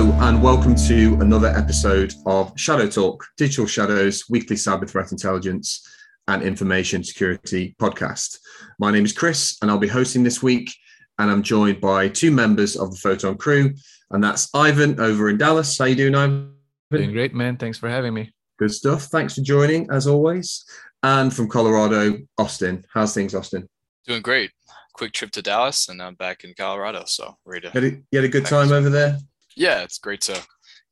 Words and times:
Hello, 0.00 0.16
and 0.26 0.42
welcome 0.42 0.74
to 0.74 1.18
another 1.20 1.48
episode 1.48 2.14
of 2.24 2.54
ShadowTalk, 2.54 3.18
Digital 3.36 3.66
Shadows 3.66 4.30
weekly 4.30 4.56
cyber 4.56 4.88
threat 4.88 5.12
intelligence 5.12 5.86
and 6.26 6.42
information 6.42 7.04
security 7.04 7.76
podcast. 7.78 8.38
My 8.78 8.90
name 8.90 9.04
is 9.04 9.12
Chris, 9.12 9.58
and 9.60 9.70
I'll 9.70 9.76
be 9.76 9.88
hosting 9.88 10.22
this 10.22 10.42
week. 10.42 10.74
And 11.18 11.30
I'm 11.30 11.42
joined 11.42 11.82
by 11.82 12.08
two 12.08 12.30
members 12.30 12.76
of 12.76 12.90
the 12.90 12.96
Photon 12.96 13.36
crew, 13.36 13.74
and 14.10 14.24
that's 14.24 14.48
Ivan 14.54 14.98
over 14.98 15.28
in 15.28 15.36
Dallas. 15.36 15.76
How 15.76 15.84
you 15.84 15.96
doing, 15.96 16.14
Ivan? 16.14 16.54
Doing 16.90 17.12
great, 17.12 17.34
man. 17.34 17.58
Thanks 17.58 17.76
for 17.76 17.90
having 17.90 18.14
me. 18.14 18.32
Good 18.58 18.72
stuff. 18.72 19.02
Thanks 19.02 19.34
for 19.34 19.42
joining, 19.42 19.90
as 19.90 20.06
always. 20.06 20.64
And 21.02 21.30
from 21.30 21.46
Colorado, 21.46 22.20
Austin. 22.38 22.86
How's 22.90 23.12
things, 23.12 23.34
Austin? 23.34 23.68
Doing 24.06 24.22
great. 24.22 24.50
Quick 24.94 25.12
trip 25.12 25.30
to 25.32 25.42
Dallas, 25.42 25.90
and 25.90 26.00
I'm 26.00 26.14
back 26.14 26.42
in 26.44 26.54
Colorado. 26.56 27.04
So 27.06 27.36
ready 27.44 27.68
to. 27.68 27.78
You 27.78 27.82
had 27.82 27.92
a, 27.92 27.96
you 28.10 28.18
had 28.18 28.24
a 28.24 28.28
good 28.28 28.46
time 28.46 28.72
over 28.72 28.88
there. 28.88 29.18
Yeah, 29.60 29.82
it's 29.82 29.98
great 29.98 30.22
to 30.22 30.42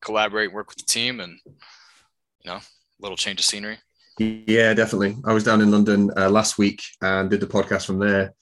collaborate, 0.03 0.53
work 0.53 0.69
with 0.69 0.77
the 0.77 0.85
team, 0.85 1.21
and 1.21 1.39
you 1.47 2.51
know, 2.51 2.57
a 2.57 2.63
little 3.01 3.17
change 3.17 3.41
of 3.41 3.47
scenery. 3.47 3.79
Yeah, 4.19 4.75
definitely. 4.75 5.17
I 5.25 5.33
was 5.33 5.43
down 5.43 5.63
in 5.63 5.71
London 5.71 6.11
uh, 6.19 6.29
last 6.29 6.59
week 6.59 6.83
and 7.01 7.31
did 7.31 7.41
the 7.41 7.47
podcast 7.47 7.87
from 7.87 7.99
there. 7.99 8.35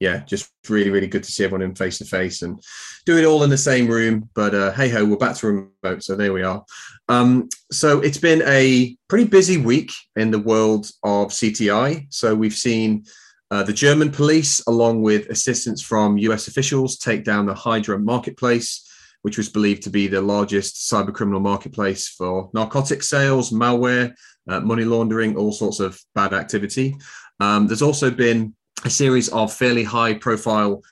Yeah, 0.00 0.24
just 0.24 0.50
really, 0.68 0.90
really 0.90 1.06
good 1.06 1.22
to 1.22 1.30
see 1.30 1.44
everyone 1.44 1.62
in 1.62 1.76
face 1.76 1.98
to 1.98 2.04
face 2.04 2.42
and 2.42 2.60
do 3.06 3.18
it 3.18 3.24
all 3.24 3.44
in 3.44 3.50
the 3.50 3.56
same 3.56 3.86
room. 3.86 4.28
But 4.34 4.52
uh, 4.52 4.72
hey 4.72 4.88
ho, 4.88 5.04
we're 5.04 5.16
back 5.16 5.36
to 5.36 5.70
remote, 5.84 6.02
so 6.02 6.16
there 6.16 6.32
we 6.32 6.42
are. 6.42 6.64
Um, 7.08 7.48
so 7.70 8.00
it's 8.00 8.18
been 8.18 8.42
a 8.46 8.96
pretty 9.06 9.26
busy 9.26 9.58
week 9.58 9.92
in 10.16 10.32
the 10.32 10.40
world 10.40 10.90
of 11.04 11.28
CTI. 11.28 12.12
So 12.12 12.34
we've 12.34 12.52
seen 12.52 13.04
uh, 13.52 13.62
the 13.62 13.72
German 13.72 14.10
police, 14.10 14.60
along 14.66 15.02
with 15.02 15.28
assistance 15.28 15.80
from 15.80 16.18
US 16.18 16.48
officials, 16.48 16.98
take 16.98 17.22
down 17.22 17.46
the 17.46 17.54
Hydra 17.54 18.00
marketplace 18.00 18.86
which 19.22 19.36
was 19.36 19.48
believed 19.48 19.82
to 19.82 19.90
be 19.90 20.06
the 20.06 20.20
largest 20.20 20.90
cyber 20.90 21.12
criminal 21.12 21.40
marketplace 21.40 22.08
for 22.08 22.50
narcotic 22.54 23.02
sales, 23.02 23.50
malware, 23.50 24.14
uh, 24.48 24.60
money 24.60 24.84
laundering, 24.84 25.36
all 25.36 25.52
sorts 25.52 25.80
of 25.80 26.00
bad 26.14 26.32
activity. 26.32 26.96
Um, 27.40 27.66
there's 27.66 27.82
also 27.82 28.10
been 28.10 28.54
a 28.84 28.90
series 28.90 29.28
of 29.30 29.52
fairly 29.52 29.84
high 29.84 30.14
profile 30.14 30.82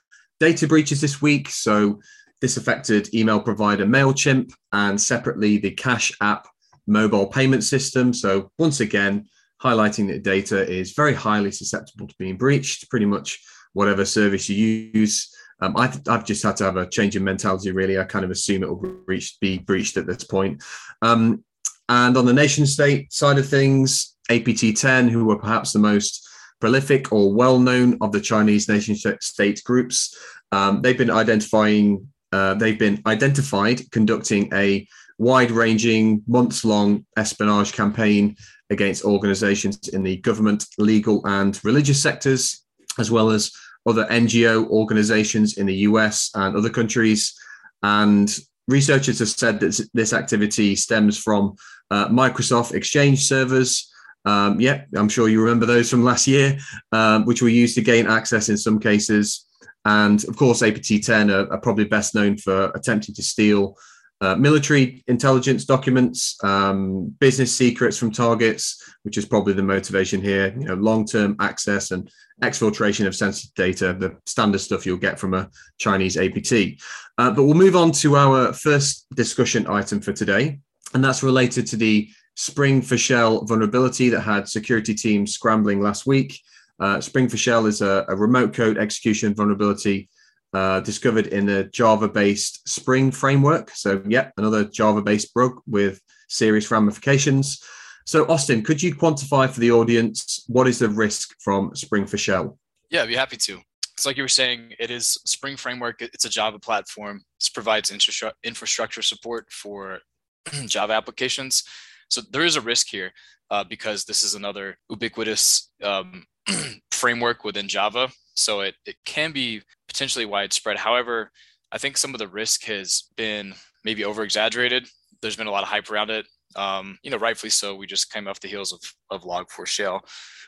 data 0.40 0.66
breaches 0.66 1.00
this 1.00 1.22
week. 1.22 1.48
So 1.48 2.00
this 2.40 2.56
affected 2.56 3.14
email 3.14 3.40
provider 3.40 3.86
MailChimp 3.86 4.52
and 4.72 5.00
separately 5.00 5.58
the 5.58 5.70
Cash 5.70 6.12
App 6.20 6.46
mobile 6.86 7.26
payment 7.26 7.64
system. 7.64 8.12
So 8.12 8.50
once 8.58 8.80
again, 8.80 9.26
highlighting 9.62 10.08
that 10.08 10.22
data 10.22 10.68
is 10.68 10.92
very 10.92 11.14
highly 11.14 11.50
susceptible 11.50 12.06
to 12.06 12.14
being 12.18 12.36
breached. 12.36 12.90
Pretty 12.90 13.06
much 13.06 13.40
whatever 13.72 14.04
service 14.04 14.48
you 14.48 14.90
use 14.92 15.34
um, 15.60 15.76
I, 15.76 15.86
have 16.06 16.24
just 16.24 16.42
had 16.42 16.56
to 16.56 16.64
have 16.64 16.76
a 16.76 16.88
change 16.88 17.16
in 17.16 17.24
mentality. 17.24 17.70
Really, 17.72 17.98
I 17.98 18.04
kind 18.04 18.24
of 18.24 18.30
assume 18.30 18.62
it 18.62 18.68
will 18.68 18.96
reach, 19.06 19.38
be 19.40 19.58
breached 19.58 19.96
at 19.96 20.06
this 20.06 20.24
point. 20.24 20.62
Um, 21.02 21.44
and 21.88 22.16
on 22.16 22.26
the 22.26 22.32
nation 22.32 22.66
state 22.66 23.12
side 23.12 23.38
of 23.38 23.48
things, 23.48 24.16
APT10, 24.30 25.08
who 25.08 25.24
were 25.24 25.38
perhaps 25.38 25.72
the 25.72 25.78
most 25.78 26.28
prolific 26.60 27.12
or 27.12 27.32
well 27.32 27.58
known 27.58 27.96
of 28.00 28.12
the 28.12 28.20
Chinese 28.20 28.68
nation 28.68 28.96
state 29.20 29.62
groups, 29.64 30.14
um, 30.52 30.82
they've 30.82 30.98
been 30.98 31.10
identifying. 31.10 32.08
Uh, 32.32 32.54
they've 32.54 32.78
been 32.78 33.00
identified 33.06 33.88
conducting 33.92 34.52
a 34.52 34.86
wide-ranging, 35.18 36.22
months-long 36.26 37.06
espionage 37.16 37.72
campaign 37.72 38.36
against 38.68 39.04
organizations 39.04 39.88
in 39.88 40.02
the 40.02 40.16
government, 40.18 40.66
legal, 40.76 41.24
and 41.24 41.58
religious 41.64 42.02
sectors, 42.02 42.64
as 42.98 43.10
well 43.10 43.30
as 43.30 43.52
other 43.86 44.06
NGO 44.06 44.68
organizations 44.68 45.58
in 45.58 45.66
the 45.66 45.74
US 45.88 46.30
and 46.34 46.56
other 46.56 46.70
countries. 46.70 47.34
And 47.82 48.34
researchers 48.68 49.20
have 49.20 49.28
said 49.28 49.60
that 49.60 49.88
this 49.94 50.12
activity 50.12 50.76
stems 50.76 51.18
from 51.18 51.56
uh, 51.90 52.08
Microsoft 52.08 52.74
Exchange 52.74 53.24
servers. 53.24 53.92
Um, 54.24 54.60
yeah, 54.60 54.84
I'm 54.96 55.08
sure 55.08 55.28
you 55.28 55.40
remember 55.40 55.66
those 55.66 55.88
from 55.88 56.02
last 56.02 56.26
year, 56.26 56.58
um, 56.90 57.24
which 57.26 57.42
were 57.42 57.48
used 57.48 57.76
to 57.76 57.82
gain 57.82 58.06
access 58.06 58.48
in 58.48 58.56
some 58.56 58.80
cases. 58.80 59.46
And 59.84 60.24
of 60.24 60.36
course, 60.36 60.62
APT10 60.62 61.32
are, 61.32 61.52
are 61.52 61.60
probably 61.60 61.84
best 61.84 62.14
known 62.14 62.36
for 62.36 62.72
attempting 62.74 63.14
to 63.14 63.22
steal 63.22 63.76
uh, 64.20 64.34
military 64.34 65.04
intelligence 65.08 65.64
documents, 65.64 66.42
um, 66.42 67.14
business 67.20 67.54
secrets 67.54 67.98
from 67.98 68.10
targets, 68.10 68.82
which 69.02 69.18
is 69.18 69.26
probably 69.26 69.52
the 69.52 69.62
motivation 69.62 70.22
here. 70.22 70.54
You 70.58 70.68
know, 70.68 70.74
long-term 70.74 71.36
access 71.40 71.90
and 71.90 72.10
exfiltration 72.42 73.06
of 73.06 73.14
sensitive 73.14 73.54
data, 73.54 73.92
the 73.92 74.16
standard 74.26 74.60
stuff 74.60 74.86
you'll 74.86 74.96
get 74.96 75.18
from 75.18 75.34
a 75.34 75.50
Chinese 75.78 76.16
APT. 76.16 76.80
Uh, 77.18 77.30
but 77.30 77.44
we'll 77.44 77.54
move 77.54 77.76
on 77.76 77.92
to 77.92 78.16
our 78.16 78.52
first 78.52 79.06
discussion 79.14 79.66
item 79.66 80.00
for 80.00 80.12
today, 80.12 80.60
and 80.94 81.04
that's 81.04 81.22
related 81.22 81.66
to 81.66 81.76
the 81.76 82.08
Spring4Shell 82.38 83.48
vulnerability 83.48 84.08
that 84.10 84.20
had 84.20 84.48
security 84.48 84.94
teams 84.94 85.32
scrambling 85.32 85.80
last 85.80 86.06
week. 86.06 86.38
Uh, 86.78 86.98
Spring4Shell 86.98 87.66
is 87.66 87.80
a, 87.80 88.04
a 88.08 88.16
remote 88.16 88.52
code 88.52 88.76
execution 88.76 89.34
vulnerability 89.34 90.08
uh, 90.52 90.80
discovered 90.80 91.28
in 91.28 91.48
a 91.48 91.64
Java-based 91.64 92.68
Spring 92.68 93.10
framework. 93.10 93.70
So, 93.70 94.02
yeah, 94.06 94.30
another 94.36 94.64
Java-based 94.64 95.34
bug 95.34 95.60
with 95.66 96.00
serious 96.28 96.70
ramifications. 96.70 97.62
So, 98.06 98.26
Austin, 98.28 98.62
could 98.62 98.82
you 98.82 98.94
quantify 98.94 99.50
for 99.50 99.60
the 99.60 99.72
audience 99.72 100.44
what 100.46 100.68
is 100.68 100.78
the 100.78 100.88
risk 100.88 101.34
from 101.40 101.70
Spring4Shell? 101.72 102.56
Yeah, 102.90 103.02
I'd 103.02 103.08
be 103.08 103.16
happy 103.16 103.36
to. 103.36 103.60
It's 103.94 104.06
like 104.06 104.16
you 104.16 104.22
were 104.22 104.28
saying, 104.28 104.74
it 104.78 104.90
is 104.90 105.18
Spring 105.24 105.56
Framework. 105.56 106.02
It's 106.02 106.24
a 106.24 106.30
Java 106.30 106.58
platform. 106.58 107.22
This 107.40 107.48
provides 107.48 107.90
infrastructure 107.90 109.02
support 109.02 109.50
for 109.50 110.00
Java 110.66 110.92
applications. 110.92 111.64
So 112.08 112.20
there 112.30 112.44
is 112.44 112.56
a 112.56 112.60
risk 112.60 112.88
here 112.88 113.12
uh, 113.50 113.64
because 113.64 114.04
this 114.04 114.22
is 114.22 114.34
another 114.34 114.76
ubiquitous 114.90 115.70
um, 115.82 116.24
framework 116.90 117.44
within 117.44 117.68
Java. 117.68 118.10
So 118.34 118.60
it, 118.60 118.74
it 118.84 118.96
can 119.04 119.32
be 119.32 119.62
potentially 119.88 120.26
widespread. 120.26 120.78
However, 120.78 121.30
I 121.72 121.78
think 121.78 121.96
some 121.96 122.14
of 122.14 122.18
the 122.18 122.28
risk 122.28 122.64
has 122.64 123.04
been 123.16 123.54
maybe 123.84 124.04
over 124.04 124.22
exaggerated. 124.22 124.88
There's 125.22 125.36
been 125.36 125.46
a 125.46 125.50
lot 125.50 125.62
of 125.62 125.68
hype 125.68 125.90
around 125.90 126.10
it. 126.10 126.26
Um, 126.54 126.98
you 127.02 127.10
know, 127.10 127.16
rightfully 127.16 127.50
so. 127.50 127.74
We 127.74 127.86
just 127.86 128.12
came 128.12 128.28
off 128.28 128.40
the 128.40 128.48
heels 128.48 128.72
of, 128.72 128.80
of 129.10 129.24
Log4Shell, 129.24 130.00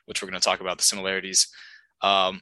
which 0.07 0.23
we're 0.23 0.29
going 0.31 0.41
to 0.41 0.45
talk 0.45 0.61
about 0.61 0.79
the 0.79 0.85
similarities. 0.85 1.49
Um, 2.03 2.41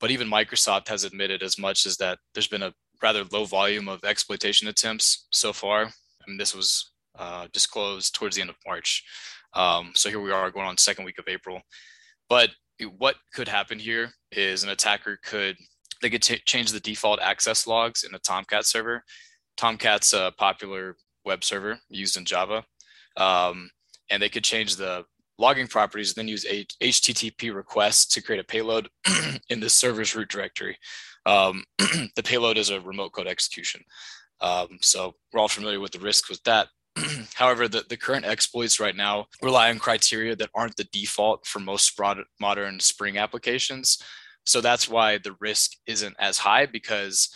but 0.00 0.10
even 0.10 0.28
Microsoft 0.28 0.88
has 0.88 1.04
admitted 1.04 1.42
as 1.42 1.58
much 1.58 1.86
as 1.86 1.96
that 1.96 2.18
there's 2.34 2.46
been 2.46 2.62
a 2.62 2.72
rather 3.02 3.24
low 3.32 3.44
volume 3.44 3.88
of 3.88 4.04
exploitation 4.04 4.68
attempts 4.68 5.26
so 5.32 5.52
far. 5.52 5.84
I 5.84 6.30
mean, 6.30 6.38
this 6.38 6.54
was 6.54 6.92
uh, 7.18 7.48
disclosed 7.52 8.14
towards 8.14 8.36
the 8.36 8.42
end 8.42 8.50
of 8.50 8.56
March. 8.66 9.04
Um, 9.54 9.92
so 9.94 10.08
here 10.08 10.20
we 10.20 10.30
are 10.30 10.50
going 10.50 10.66
on 10.66 10.76
second 10.76 11.04
week 11.04 11.18
of 11.18 11.24
April. 11.28 11.60
But 12.28 12.50
what 12.86 13.16
could 13.34 13.48
happen 13.48 13.78
here 13.78 14.10
is 14.32 14.62
an 14.62 14.70
attacker 14.70 15.18
could 15.24 15.56
they 16.00 16.10
could 16.10 16.22
t- 16.22 16.40
change 16.46 16.72
the 16.72 16.80
default 16.80 17.20
access 17.20 17.66
logs 17.66 18.04
in 18.04 18.14
a 18.14 18.18
Tomcat 18.20 18.64
server. 18.64 19.02
Tomcat's 19.56 20.12
a 20.12 20.32
popular 20.38 20.96
web 21.24 21.42
server 21.42 21.78
used 21.88 22.16
in 22.16 22.24
Java. 22.24 22.64
Um, 23.16 23.70
and 24.10 24.22
they 24.22 24.28
could 24.28 24.44
change 24.44 24.76
the 24.76 25.04
logging 25.38 25.66
properties, 25.66 26.14
then 26.14 26.28
use 26.28 26.46
a 26.46 26.64
HTTP 26.82 27.54
requests 27.54 28.06
to 28.06 28.22
create 28.22 28.40
a 28.40 28.44
payload 28.44 28.88
in 29.50 29.60
the 29.60 29.68
server's 29.68 30.14
root 30.14 30.28
directory. 30.28 30.76
Um, 31.26 31.64
the 31.78 32.22
payload 32.22 32.58
is 32.58 32.70
a 32.70 32.80
remote 32.80 33.12
code 33.12 33.26
execution. 33.26 33.82
Um, 34.40 34.78
so 34.80 35.14
we're 35.32 35.40
all 35.40 35.48
familiar 35.48 35.80
with 35.80 35.92
the 35.92 35.98
risks 35.98 36.30
with 36.30 36.42
that. 36.44 36.68
However, 37.34 37.68
the, 37.68 37.84
the 37.88 37.96
current 37.96 38.24
exploits 38.24 38.80
right 38.80 38.96
now 38.96 39.26
rely 39.42 39.70
on 39.70 39.78
criteria 39.78 40.36
that 40.36 40.50
aren't 40.54 40.76
the 40.76 40.88
default 40.92 41.46
for 41.46 41.60
most 41.60 41.98
modern 42.40 42.80
Spring 42.80 43.18
applications. 43.18 44.02
So 44.44 44.60
that's 44.60 44.88
why 44.88 45.18
the 45.18 45.36
risk 45.40 45.72
isn't 45.86 46.16
as 46.18 46.38
high 46.38 46.66
because 46.66 47.28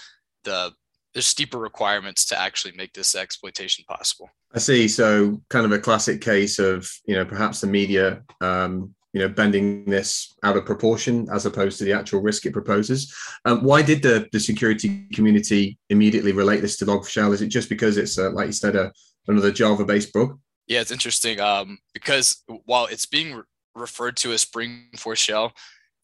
the 0.45 0.73
there's 1.13 1.27
steeper 1.27 1.59
requirements 1.59 2.25
to 2.27 2.41
actually 2.41 2.73
make 2.75 2.95
this 2.95 3.15
exploitation 3.15 3.85
possible. 3.87 4.31
I 4.55 4.59
see. 4.59 4.89
So 4.89 5.41
kind 5.51 5.67
of 5.67 5.73
a 5.73 5.79
classic 5.79 6.21
case 6.21 6.59
of 6.59 6.91
you 7.05 7.15
know 7.15 7.25
perhaps 7.25 7.61
the 7.61 7.67
media 7.67 8.23
um, 8.41 8.95
you 9.13 9.21
know 9.21 9.29
bending 9.29 9.85
this 9.85 10.35
out 10.43 10.57
of 10.57 10.65
proportion 10.65 11.29
as 11.31 11.45
opposed 11.47 11.79
to 11.79 11.85
the 11.85 11.93
actual 11.93 12.23
risk 12.23 12.47
it 12.47 12.53
proposes. 12.53 13.15
Um, 13.45 13.63
why 13.63 13.83
did 13.83 14.03
the 14.03 14.29
the 14.33 14.41
security 14.41 15.07
community 15.13 15.79
immediately 15.91 16.33
relate 16.33 16.61
this 16.61 16.77
to 16.79 16.87
Log4Shell? 16.87 17.33
Is 17.33 17.43
it 17.43 17.49
just 17.49 17.69
because 17.69 17.97
it's 17.97 18.19
uh, 18.19 18.31
like 18.31 18.47
you 18.47 18.53
said 18.53 18.77
a, 18.77 18.93
another 19.29 19.53
Java 19.53 19.85
based 19.85 20.13
bug? 20.13 20.39
Yeah, 20.67 20.81
it's 20.81 20.91
interesting 20.91 21.41
um, 21.41 21.79
because 21.93 22.43
while 22.65 22.87
it's 22.87 23.07
being 23.07 23.35
re- 23.35 23.43
referred 23.75 24.17
to 24.19 24.33
as 24.33 24.45
Spring4Shell, 24.45 25.53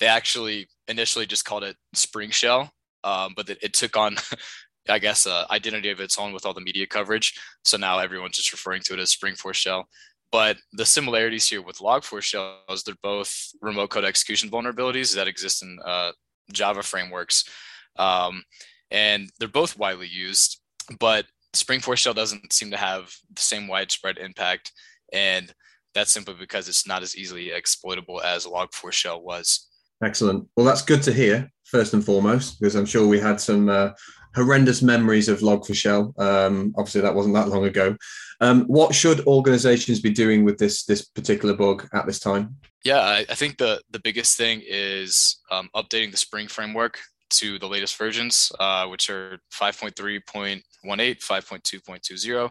they 0.01 0.07
actually 0.07 0.69
initially 0.89 1.27
just 1.27 1.45
called 1.45 1.65
it 1.65 1.77
Spring 1.95 2.31
Shell, 2.31 2.71
um, 3.05 3.33
but 3.37 3.49
it, 3.49 3.59
it, 3.63 3.73
took 3.73 3.97
on, 3.97 4.17
I 4.89 4.99
guess, 4.99 5.27
uh, 5.27 5.45
identity 5.51 5.91
of 5.91 6.01
its 6.01 6.19
own 6.19 6.33
with 6.33 6.47
all 6.47 6.55
the 6.55 6.61
media 6.61 6.87
coverage. 6.87 7.39
So 7.65 7.77
now 7.77 7.99
everyone's 7.99 8.37
just 8.37 8.53
referring 8.53 8.83
to 8.83 8.95
it 8.95 9.01
as 9.01 9.15
Spring4Shell. 9.15 9.85
But 10.31 10.59
the 10.73 10.85
similarities 10.85 11.49
here 11.49 11.63
with 11.63 11.79
Log4Shell 11.79 12.57
is 12.71 12.83
they're 12.83 12.95
both 13.03 13.35
remote 13.63 13.91
code 13.91 14.05
execution 14.05 14.51
vulnerabilities 14.51 15.15
that 15.15 15.29
exist 15.29 15.63
in 15.63 15.79
uh, 15.85 16.13
Java 16.53 16.83
frameworks, 16.83 17.45
um, 17.97 18.45
and 18.91 19.31
they're 19.39 19.49
both 19.49 19.79
widely 19.79 20.07
used. 20.07 20.61
But 21.01 21.27
Spring4Shell 21.59 22.15
doesn't 22.15 22.53
seem 22.53 22.71
to 22.71 22.77
have 22.77 23.13
the 23.33 23.43
same 23.43 23.69
widespread 23.69 24.19
impact, 24.19 24.73
and 25.13 25.53
that's 25.95 26.13
simply 26.13 26.35
because 26.39 26.69
it's 26.69 26.87
not 26.87 27.03
as 27.03 27.17
easily 27.17 27.51
exploitable 27.51 28.21
as 28.21 28.47
Log4Shell 28.47 29.23
was. 29.23 29.69
Excellent. 30.03 30.47
Well, 30.57 30.67
that's 30.67 30.83
good 30.83 31.03
to 31.03 31.13
hear, 31.13 31.51
first 31.65 31.95
and 31.95 32.05
foremost, 32.05 32.61
because 32.61 32.77
I'm 32.77 32.87
sure 32.87 33.07
we 33.07 33.19
had 33.19 33.41
some 33.41 33.69
uh, 33.69 33.91
horrendous 34.35 34.83
memories 34.83 35.29
of 35.29 35.41
Log4Shell. 35.41 36.19
Um, 36.19 36.73
obviously, 36.77 37.01
that 37.01 37.15
wasn't 37.15 37.35
that 37.35 37.49
long 37.49 37.65
ago. 37.65 37.97
Um, 38.41 38.65
what 38.67 38.95
should 38.95 39.27
organizations 39.27 40.01
be 40.01 40.11
doing 40.11 40.45
with 40.45 40.59
this 40.59 40.85
this 40.85 41.05
particular 41.05 41.55
bug 41.55 41.89
at 41.93 42.07
this 42.07 42.21
time? 42.21 42.57
Yeah, 42.85 43.01
I, 43.01 43.27
I 43.29 43.35
think 43.35 43.59
the 43.59 43.83
the 43.91 44.01
biggest 44.01 44.37
thing 44.37 44.63
is 44.65 45.41
um, 45.51 45.69
updating 45.75 46.13
the 46.13 46.17
Spring 46.17 46.47
framework 46.47 47.01
to 47.31 47.59
the 47.59 47.67
latest 47.67 47.97
versions, 47.97 48.51
uh, 48.59 48.87
which 48.87 49.11
are 49.11 49.39
5.3.18, 49.53 50.63
5.2.20, 50.85 52.51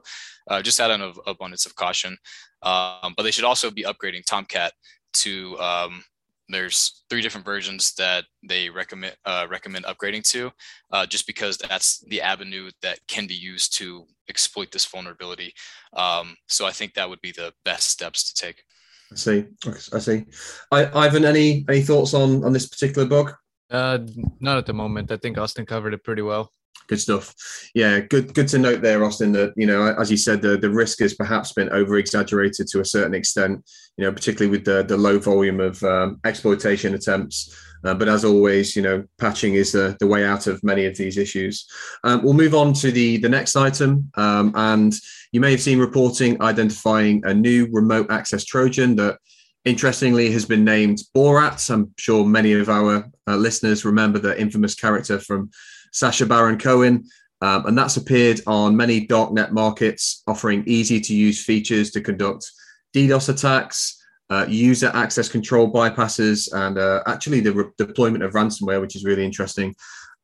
uh, 0.49 0.61
just 0.61 0.79
out 0.79 0.91
of 0.91 1.19
abundance 1.27 1.65
of 1.65 1.75
caution. 1.75 2.17
Um, 2.61 3.13
but 3.15 3.23
they 3.23 3.31
should 3.31 3.43
also 3.43 3.69
be 3.69 3.83
upgrading 3.83 4.25
Tomcat 4.25 4.73
to 5.13 5.57
um, 5.59 6.03
there's 6.49 7.03
three 7.09 7.21
different 7.21 7.45
versions 7.45 7.93
that 7.95 8.25
they 8.43 8.69
recommend 8.69 9.15
uh, 9.25 9.47
recommend 9.49 9.85
upgrading 9.85 10.23
to, 10.31 10.51
uh, 10.91 11.05
just 11.05 11.27
because 11.27 11.57
that's 11.57 11.99
the 12.07 12.21
avenue 12.21 12.69
that 12.81 12.99
can 13.07 13.27
be 13.27 13.33
used 13.33 13.75
to 13.77 14.05
exploit 14.29 14.71
this 14.71 14.85
vulnerability. 14.85 15.53
Um, 15.93 16.35
so 16.47 16.65
I 16.65 16.71
think 16.71 16.93
that 16.93 17.09
would 17.09 17.21
be 17.21 17.31
the 17.31 17.53
best 17.65 17.89
steps 17.89 18.31
to 18.31 18.45
take. 18.45 18.63
I 19.11 19.15
see. 19.15 19.45
I 19.93 19.99
see. 19.99 20.25
I, 20.71 21.05
Ivan, 21.05 21.25
any 21.25 21.65
any 21.69 21.81
thoughts 21.81 22.13
on 22.13 22.43
on 22.43 22.53
this 22.53 22.67
particular 22.67 23.07
bug? 23.07 23.33
Uh, 23.69 23.99
not 24.39 24.57
at 24.57 24.65
the 24.65 24.73
moment. 24.73 25.11
I 25.11 25.17
think 25.17 25.37
Austin 25.37 25.65
covered 25.65 25.93
it 25.93 26.03
pretty 26.03 26.21
well. 26.21 26.51
Good 26.87 27.01
stuff. 27.01 27.35
Yeah, 27.75 27.99
good. 27.99 28.33
Good 28.33 28.47
to 28.49 28.59
note 28.59 28.81
there, 28.81 29.03
Austin. 29.03 29.33
That 29.33 29.53
you 29.57 29.67
know, 29.67 29.93
as 29.99 30.09
you 30.09 30.15
said, 30.15 30.41
the 30.41 30.57
the 30.57 30.69
risk 30.69 30.99
has 30.99 31.13
perhaps 31.13 31.51
been 31.51 31.69
over 31.69 31.97
exaggerated 31.97 32.67
to 32.67 32.79
a 32.79 32.85
certain 32.85 33.13
extent. 33.13 33.61
You 33.97 34.05
know, 34.05 34.11
particularly 34.13 34.49
with 34.49 34.63
the 34.63 34.83
the 34.83 34.95
low 34.95 35.19
volume 35.19 35.59
of 35.59 35.83
um, 35.83 36.21
exploitation 36.23 36.93
attempts. 36.93 37.53
Uh, 37.83 37.93
but 37.93 38.07
as 38.07 38.25
always, 38.25 38.75
you 38.75 38.81
know, 38.81 39.03
patching 39.19 39.53
is 39.53 39.71
the, 39.71 39.95
the 39.99 40.07
way 40.07 40.25
out 40.25 40.47
of 40.47 40.63
many 40.63 40.85
of 40.85 40.97
these 40.97 41.17
issues. 41.17 41.67
Um, 42.03 42.23
we'll 42.23 42.33
move 42.33 42.55
on 42.55 42.73
to 42.73 42.91
the, 42.91 43.17
the 43.17 43.29
next 43.29 43.55
item. 43.55 44.11
Um, 44.15 44.51
and 44.55 44.95
you 45.31 45.39
may 45.39 45.51
have 45.51 45.61
seen 45.61 45.79
reporting 45.79 46.41
identifying 46.41 47.21
a 47.25 47.33
new 47.33 47.67
remote 47.71 48.09
access 48.09 48.43
Trojan 48.43 48.95
that 48.95 49.19
interestingly 49.67 50.31
has 50.31 50.45
been 50.45 50.63
named 50.63 50.99
Borat. 51.15 51.69
I'm 51.69 51.93
sure 51.97 52.25
many 52.25 52.53
of 52.53 52.69
our 52.69 53.09
uh, 53.27 53.35
listeners 53.35 53.85
remember 53.85 54.17
the 54.17 54.39
infamous 54.39 54.73
character 54.73 55.19
from 55.19 55.51
Sacha 55.91 56.25
Baron 56.25 56.57
Cohen. 56.57 57.05
Um, 57.41 57.67
and 57.67 57.77
that's 57.77 57.97
appeared 57.97 58.41
on 58.47 58.75
many 58.75 59.05
darknet 59.05 59.51
markets, 59.51 60.23
offering 60.25 60.63
easy 60.65 60.99
to 61.01 61.13
use 61.13 61.43
features 61.43 61.91
to 61.91 62.01
conduct 62.01 62.51
DDoS 62.95 63.29
attacks, 63.29 64.03
uh, 64.29 64.45
user 64.47 64.91
access 64.95 65.29
control 65.29 65.71
bypasses, 65.71 66.51
and 66.53 66.77
uh, 66.77 67.03
actually 67.05 67.41
the 67.41 67.53
re- 67.53 67.65
deployment 67.77 68.23
of 68.23 68.33
ransomware, 68.33 68.81
which 68.81 68.95
is 68.95 69.05
really 69.05 69.23
interesting. 69.23 69.75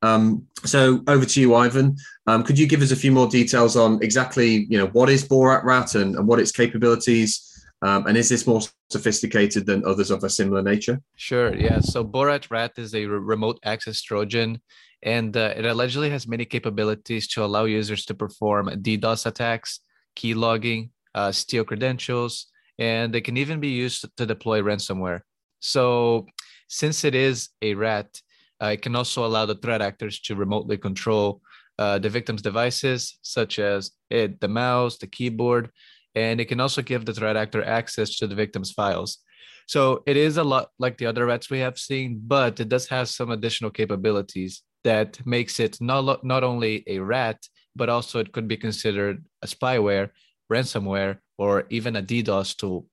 Um, 0.02 0.48
so 0.66 1.02
over 1.08 1.26
to 1.26 1.40
you, 1.40 1.54
Ivan. 1.54 1.96
Um, 2.28 2.44
could 2.44 2.58
you 2.58 2.68
give 2.68 2.82
us 2.82 2.92
a 2.92 2.96
few 2.96 3.12
more 3.12 3.28
details 3.28 3.78
on 3.78 4.02
exactly, 4.02 4.66
you 4.70 4.78
know, 4.78 4.88
what 4.88 5.10
is 5.10 5.28
Borat 5.28 5.64
Rat 5.64 5.96
and, 5.96 6.16
and 6.16 6.28
what 6.28 6.40
its 6.40 6.52
capabilities? 6.52 7.53
Um, 7.84 8.08
and 8.08 8.16
is 8.18 8.30
this 8.30 8.48
more 8.48 8.62
sophisticated 8.90 9.66
than 9.66 9.86
others 9.86 10.10
of 10.10 10.24
a 10.24 10.30
similar 10.30 10.62
nature? 10.62 11.02
Sure. 11.18 11.54
Yeah. 11.54 11.82
So 11.82 12.04
Borat 12.04 12.50
Rat 12.50 12.72
is 12.78 12.96
a 12.96 13.06
re- 13.06 13.20
remote 13.20 13.60
access 13.66 14.02
Trojan 14.02 14.62
and 15.04 15.36
uh, 15.36 15.54
it 15.56 15.66
allegedly 15.66 16.10
has 16.10 16.28
many 16.28 16.46
capabilities 16.46 17.28
to 17.30 17.44
allow 17.44 17.66
users 17.66 18.06
to 18.06 18.14
perform 18.14 18.68
DDoS 18.68 19.26
attacks, 19.26 19.82
key 20.16 20.34
logging, 20.34 20.92
uh, 21.14 21.32
steal 21.32 21.66
credentials, 21.66 22.48
and 22.80 23.14
they 23.14 23.22
can 23.22 23.36
even 23.36 23.60
be 23.60 23.68
used 23.68 24.06
to 24.16 24.26
deploy 24.26 24.62
ransomware. 24.62 25.20
So, 25.60 26.26
since 26.70 27.04
it 27.04 27.16
is 27.16 27.50
a 27.62 27.74
rat, 27.74 28.22
uh, 28.62 28.68
it 28.68 28.82
can 28.82 28.96
also 28.96 29.26
allow 29.26 29.46
the 29.46 29.56
threat 29.56 29.82
actors 29.82 30.22
to 30.22 30.36
remotely 30.36 30.78
control 30.78 31.42
uh, 31.78 32.00
the 32.00 32.10
victim's 32.10 32.42
devices, 32.42 33.20
such 33.22 33.60
as 33.60 33.92
it, 34.10 34.40
the 34.40 34.48
mouse, 34.48 34.98
the 34.98 35.08
keyboard, 35.08 35.70
and 36.16 36.40
it 36.40 36.46
can 36.46 36.60
also 36.60 36.82
give 36.82 37.06
the 37.06 37.14
threat 37.14 37.36
actor 37.36 37.64
access 37.64 38.18
to 38.18 38.28
the 38.28 38.36
victim's 38.36 38.72
files. 38.72 39.20
So 39.68 40.04
it 40.06 40.18
is 40.18 40.38
a 40.38 40.44
lot 40.44 40.70
like 40.78 40.98
the 40.98 41.06
other 41.06 41.26
rats 41.26 41.50
we 41.50 41.60
have 41.60 41.78
seen, 41.78 42.22
but 42.26 42.60
it 42.60 42.70
does 42.70 42.88
have 42.90 43.10
some 43.10 43.32
additional 43.32 43.72
capabilities 43.72 44.62
that 44.84 45.26
makes 45.26 45.60
it 45.60 45.78
not, 45.80 46.24
not 46.24 46.44
only 46.44 46.84
a 46.88 47.00
rat, 47.00 47.40
but 47.76 47.90
also 47.90 48.20
it 48.20 48.34
could 48.34 48.48
be 48.48 48.58
considered 48.58 49.24
a 49.42 49.48
spyware, 49.48 50.10
ransomware, 50.52 51.20
or 51.38 51.66
even 51.70 51.96
a 51.96 52.04
DDoS 52.04 52.56
tool. 52.58 52.88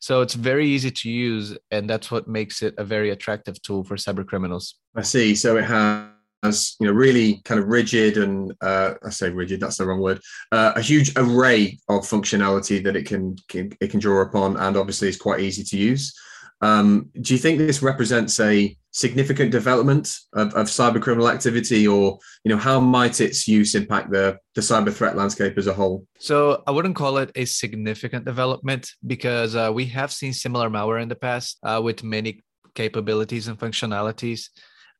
So 0.00 0.20
it's 0.22 0.34
very 0.34 0.66
easy 0.66 0.90
to 0.90 1.10
use, 1.10 1.56
and 1.70 1.88
that's 1.88 2.10
what 2.10 2.28
makes 2.28 2.62
it 2.62 2.74
a 2.78 2.84
very 2.84 3.10
attractive 3.10 3.60
tool 3.62 3.84
for 3.84 3.96
cyber 3.96 4.26
criminals. 4.26 4.76
I 4.94 5.02
see. 5.02 5.34
So 5.34 5.56
it 5.56 5.64
has, 5.64 6.08
you 6.42 6.86
know, 6.86 6.92
really 6.92 7.40
kind 7.44 7.60
of 7.60 7.68
rigid 7.68 8.16
and 8.18 8.52
uh, 8.60 8.94
I 9.04 9.10
say 9.10 9.30
rigid, 9.30 9.60
that's 9.60 9.78
the 9.78 9.86
wrong 9.86 10.00
word. 10.00 10.20
Uh, 10.52 10.72
a 10.76 10.80
huge 10.80 11.12
array 11.16 11.78
of 11.88 12.02
functionality 12.02 12.82
that 12.84 12.96
it 12.96 13.06
can, 13.06 13.36
can 13.48 13.72
it 13.80 13.90
can 13.90 14.00
draw 14.00 14.22
upon, 14.22 14.56
and 14.56 14.76
obviously 14.76 15.08
it's 15.08 15.16
quite 15.16 15.40
easy 15.40 15.64
to 15.64 15.76
use. 15.76 16.14
Um, 16.62 17.10
do 17.20 17.34
you 17.34 17.38
think 17.38 17.58
this 17.58 17.82
represents 17.82 18.40
a 18.40 18.76
significant 18.90 19.50
development 19.50 20.16
of, 20.32 20.54
of 20.54 20.66
cyber 20.68 21.02
criminal 21.02 21.28
activity, 21.28 21.86
or 21.86 22.18
you 22.44 22.50
know, 22.50 22.56
how 22.56 22.80
might 22.80 23.20
its 23.20 23.46
use 23.46 23.74
impact 23.74 24.10
the 24.10 24.38
the 24.54 24.62
cyber 24.62 24.92
threat 24.92 25.16
landscape 25.16 25.58
as 25.58 25.66
a 25.66 25.74
whole? 25.74 26.06
So 26.18 26.62
I 26.66 26.70
wouldn't 26.70 26.96
call 26.96 27.18
it 27.18 27.30
a 27.34 27.44
significant 27.44 28.24
development 28.24 28.90
because 29.06 29.54
uh, 29.54 29.70
we 29.72 29.86
have 29.86 30.12
seen 30.12 30.32
similar 30.32 30.70
malware 30.70 31.02
in 31.02 31.08
the 31.08 31.16
past 31.16 31.58
uh, 31.62 31.80
with 31.82 32.02
many 32.02 32.42
capabilities 32.74 33.48
and 33.48 33.58
functionalities, 33.58 34.48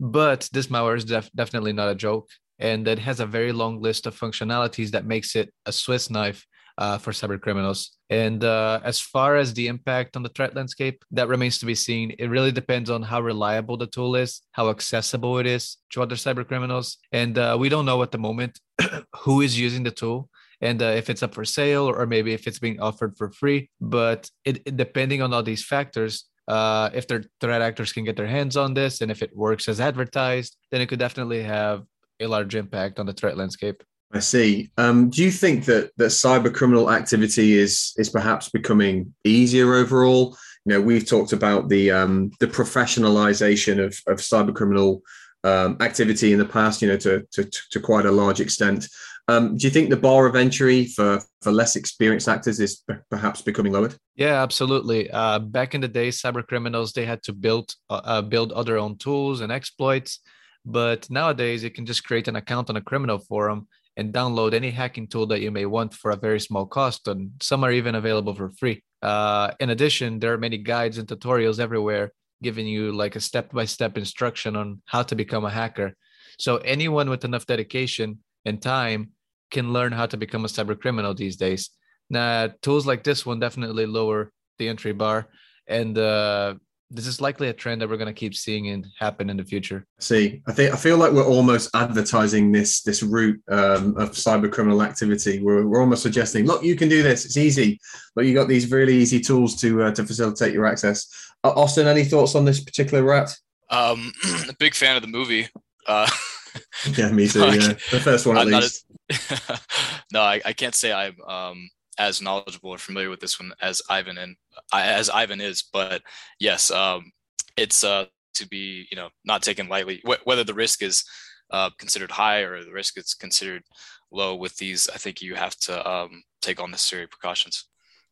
but 0.01 0.49
this 0.53 0.67
malware 0.69 0.97
is 0.97 1.05
def- 1.05 1.31
definitely 1.35 1.73
not 1.73 1.91
a 1.91 1.95
joke, 1.95 2.29
and 2.59 2.87
it 2.89 2.99
has 2.99 3.21
a 3.21 3.27
very 3.27 3.53
long 3.53 3.81
list 3.81 4.07
of 4.07 4.19
functionalities 4.19 4.91
that 4.91 5.07
makes 5.07 5.37
it 5.37 5.53
a 5.67 5.73
Swiss 5.73 6.11
knife 6.11 6.47
uh, 6.79 6.99
for 6.99 7.13
cyber 7.13 7.41
criminals. 7.41 7.97
And 8.11 8.45
uh, 8.45 8.81
as 8.85 9.01
far 9.01 9.37
as 9.37 9.55
the 9.55 9.67
impact 9.67 10.17
on 10.17 10.23
the 10.23 10.29
threat 10.29 10.55
landscape, 10.55 11.05
that 11.13 11.29
remains 11.29 11.59
to 11.59 11.67
be 11.67 11.75
seen. 11.75 12.15
It 12.19 12.29
really 12.29 12.53
depends 12.53 12.91
on 12.91 13.03
how 13.03 13.21
reliable 13.21 13.77
the 13.77 13.87
tool 13.87 14.15
is, 14.15 14.43
how 14.53 14.69
accessible 14.69 15.39
it 15.39 15.47
is 15.47 15.79
to 15.93 16.03
other 16.03 16.15
cyber 16.15 16.47
criminals. 16.47 16.99
And 17.13 17.39
uh, 17.39 17.57
we 17.59 17.69
don't 17.69 17.87
know 17.87 18.03
at 18.03 18.13
the 18.13 18.19
moment 18.19 18.61
who 19.17 19.41
is 19.41 19.59
using 19.59 19.83
the 19.83 19.91
tool 19.91 20.29
and 20.61 20.81
uh, 20.83 20.87
if 20.87 21.11
it's 21.11 21.23
up 21.23 21.35
for 21.35 21.45
sale 21.45 21.85
or 21.85 22.07
maybe 22.07 22.33
if 22.33 22.47
it's 22.47 22.59
being 22.59 22.81
offered 22.81 23.17
for 23.17 23.31
free. 23.31 23.71
But 23.81 24.31
it, 24.45 24.77
depending 24.77 25.23
on 25.23 25.33
all 25.33 25.43
these 25.43 25.65
factors, 25.65 26.25
uh, 26.49 26.91
if 26.95 27.07
their 27.09 27.25
threat 27.41 27.63
actors 27.63 27.93
can 27.93 28.05
get 28.05 28.17
their 28.17 28.27
hands 28.27 28.57
on 28.57 28.75
this 28.75 29.01
and 29.01 29.11
if 29.11 29.23
it 29.23 29.37
works 29.37 29.69
as 29.69 29.81
advertised, 29.81 30.57
then 30.71 30.81
it 30.81 30.87
could 30.87 30.99
definitely 30.99 31.43
have 31.43 31.85
a 32.21 32.27
large 32.27 32.55
impact 32.55 32.99
on 32.99 33.07
the 33.07 33.13
threat 33.13 33.37
landscape. 33.37 33.83
I 34.13 34.21
see. 34.21 34.71
Um, 34.79 35.11
do 35.11 35.23
you 35.23 35.31
think 35.31 35.65
that 35.65 35.91
that 35.97 36.07
cyber 36.07 36.53
criminal 36.55 36.91
activity 36.91 37.55
is 37.55 37.93
is 37.97 38.09
perhaps 38.09 38.49
becoming 38.49 39.13
easier 39.25 39.75
overall? 39.75 40.37
You 40.65 40.75
know, 40.75 40.81
we've 40.81 41.07
talked 41.07 41.33
about 41.33 41.69
the 41.69 41.91
um, 41.91 42.31
the 42.39 42.47
professionalization 42.47 43.85
of 43.85 44.01
of 44.07 44.19
cyber 44.19 44.55
criminal 44.55 45.03
um, 45.43 45.77
activity 45.81 46.33
in 46.33 46.39
the 46.39 46.45
past. 46.45 46.83
You 46.83 46.89
know, 46.89 46.97
to 46.99 47.27
to, 47.33 47.51
to 47.73 47.81
quite 47.81 48.07
a 48.07 48.13
large 48.13 48.41
extent. 48.41 48.89
Um, 49.29 49.57
do 49.57 49.67
you 49.67 49.71
think 49.71 49.91
the 49.91 49.97
bar 49.97 50.27
of 50.27 50.37
entry 50.37 50.87
for 50.87 51.21
for 51.43 51.51
less 51.51 51.75
experienced 51.75 52.29
actors 52.29 52.61
is 52.61 52.83
perhaps 53.11 53.43
becoming 53.43 53.73
lowered? 53.73 53.97
Yeah, 54.15 54.43
absolutely. 54.43 55.11
Uh, 55.11 55.41
back 55.41 55.75
in 55.75 55.81
the 55.81 55.89
day, 55.89 56.09
cyber 56.09 56.47
criminals 56.47 56.93
they 56.93 57.05
had 57.05 57.23
to 57.25 57.33
build 57.33 57.75
uh, 57.91 58.03
uh 58.05 58.23
build 58.23 58.53
other 58.53 58.79
own 58.79 58.97
tools 58.99 59.41
and 59.41 59.51
exploits, 59.51 60.21
but 60.65 61.11
nowadays 61.11 61.65
you 61.65 61.71
can 61.71 61.87
just 61.87 62.05
create 62.05 62.29
an 62.29 62.37
account 62.37 62.71
on 62.71 62.77
a 62.77 62.81
criminal 62.81 63.19
forum 63.19 63.67
and 63.97 64.13
download 64.13 64.53
any 64.55 64.71
hacking 64.71 65.09
tool 65.09 65.27
that 65.27 65.41
you 65.41 65.51
may 65.51 65.67
want 65.67 65.93
for 65.95 66.11
a 66.11 66.17
very 66.17 66.39
small 66.39 66.67
cost, 66.67 67.09
and 67.09 67.31
some 67.43 67.65
are 67.65 67.73
even 67.73 67.95
available 67.95 68.35
for 68.35 68.51
free. 68.51 68.83
Uh, 69.03 69.51
in 69.59 69.71
addition, 69.71 70.21
there 70.21 70.33
are 70.35 70.39
many 70.39 70.59
guides 70.59 70.99
and 70.99 71.09
tutorials 71.09 71.59
everywhere 71.59 72.13
giving 72.43 72.67
you 72.67 72.93
like 72.93 73.17
a 73.17 73.21
step 73.21 73.51
by 73.51 73.65
step 73.65 73.97
instruction 73.97 74.57
on 74.57 74.83
how 74.87 75.03
to 75.03 75.15
become 75.15 75.45
a 75.45 75.51
hacker. 75.51 75.95
So 76.39 76.59
anyone 76.59 77.09
with 77.09 77.25
enough 77.25 77.47
dedication 77.47 78.19
and 78.45 78.61
time 78.61 79.13
can 79.51 79.73
learn 79.73 79.93
how 79.93 80.07
to 80.07 80.17
become 80.17 80.45
a 80.45 80.49
cyber 80.49 80.79
criminal 80.79 81.15
these 81.15 81.37
days. 81.37 81.71
Now, 82.09 82.49
tools 82.63 82.87
like 82.87 83.05
this 83.05 83.27
one 83.27 83.41
definitely 83.41 83.87
lower 83.87 84.33
the 84.59 84.69
entry 84.69 84.93
bar, 84.93 85.29
and 85.67 85.99
uh, 85.99 86.55
this 86.91 87.07
is 87.07 87.21
likely 87.21 87.49
a 87.49 87.53
trend 87.53 87.81
that 87.81 87.89
we're 87.89 87.97
going 87.97 88.07
to 88.07 88.13
keep 88.13 88.35
seeing 88.35 88.69
and 88.69 88.87
happen 88.99 89.29
in 89.29 89.37
the 89.37 89.45
future. 89.45 89.85
See, 89.99 90.41
I 90.47 90.53
think 90.53 90.73
I 90.73 90.77
feel 90.77 90.99
like 90.99 91.13
we're 91.13 91.27
almost 91.27 91.75
advertising 91.75 92.53
this 92.53 92.83
this 92.83 93.03
route 93.03 93.41
um, 93.51 93.97
of 93.97 94.13
cyber 94.13 94.51
criminal 94.51 94.83
activity. 94.83 95.43
We're, 95.43 95.67
we're 95.67 95.81
almost 95.81 96.03
suggesting, 96.03 96.47
look, 96.47 96.63
you 96.63 96.77
can 96.77 96.89
do 96.89 97.03
this. 97.03 97.25
It's 97.25 97.37
easy. 97.37 97.81
But 98.15 98.27
you 98.27 98.35
got 98.35 98.49
these 98.49 98.71
really 98.71 98.95
easy 98.95 99.21
tools 99.21 99.57
to 99.63 99.83
uh, 99.83 99.93
to 99.93 100.05
facilitate 100.05 100.55
your 100.55 100.67
access. 100.67 101.09
Uh, 101.43 101.51
Austin, 101.51 101.87
any 101.89 102.05
thoughts 102.05 102.35
on 102.35 102.45
this 102.45 102.63
particular 102.63 103.03
rat? 103.03 103.35
Um, 103.71 104.13
a 104.49 104.55
big 104.59 104.75
fan 104.75 104.97
of 104.97 105.03
the 105.03 105.09
movie. 105.09 105.49
Uh, 105.87 106.09
yeah, 106.97 107.11
me 107.11 107.29
too. 107.29 107.41
yeah, 107.41 107.75
the 107.91 108.01
first 108.03 108.27
one 108.27 108.37
at 108.37 108.43
I'm 108.47 108.53
least. 108.53 108.85
a- 109.11 109.61
no, 110.13 110.21
I, 110.21 110.41
I 110.45 110.53
can't 110.53 110.75
say 110.75 110.93
I'm 110.93 111.17
um, 111.27 111.69
as 111.99 112.21
knowledgeable 112.21 112.71
or 112.71 112.79
familiar 112.79 113.11
with 113.11 113.21
this 113.21 113.39
one 113.41 113.53
as 113.61 113.83
Ivan 113.89 114.19
and 114.19 114.37
as 114.73 115.11
Ivan 115.11 115.41
is, 115.41 115.65
but 115.73 116.03
yes, 116.41 116.71
um, 116.71 117.13
it's 117.57 117.85
uh, 117.85 118.07
to 118.35 118.49
be 118.49 118.87
you 118.91 118.97
know 118.97 119.09
not 119.25 119.43
taken 119.43 119.69
lightly. 119.69 120.03
Wh- 120.07 120.27
whether 120.27 120.45
the 120.45 120.55
risk 120.55 120.83
is 120.83 121.05
uh, 121.51 121.71
considered 121.79 122.11
high 122.11 122.41
or 122.41 122.63
the 122.63 122.73
risk 122.73 122.99
is 122.99 123.15
considered 123.15 123.63
low 124.11 124.35
with 124.35 124.57
these, 124.57 124.89
I 124.93 124.99
think 124.99 125.21
you 125.23 125.35
have 125.35 125.57
to 125.61 125.89
um, 125.89 126.23
take 126.43 126.61
all 126.61 126.69
necessary 126.69 127.07
precautions. 127.07 127.67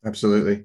Absolutely. 0.05 0.65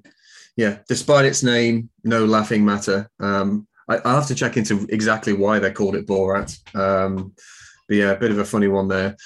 Yeah. 0.56 0.78
Despite 0.88 1.24
its 1.24 1.42
name, 1.42 1.90
no 2.04 2.24
laughing 2.24 2.64
matter. 2.64 3.08
Um, 3.20 3.66
I, 3.88 3.96
I'll 4.04 4.16
have 4.16 4.26
to 4.28 4.34
check 4.34 4.56
into 4.56 4.86
exactly 4.90 5.32
why 5.32 5.58
they 5.58 5.70
called 5.70 5.96
it 5.96 6.06
Borat. 6.06 6.56
Um, 6.76 7.32
but 7.90 7.96
yeah, 7.96 8.12
a 8.12 8.16
bit 8.16 8.30
of 8.30 8.38
a 8.38 8.44
funny 8.44 8.68
one 8.68 8.86
there. 8.86 9.16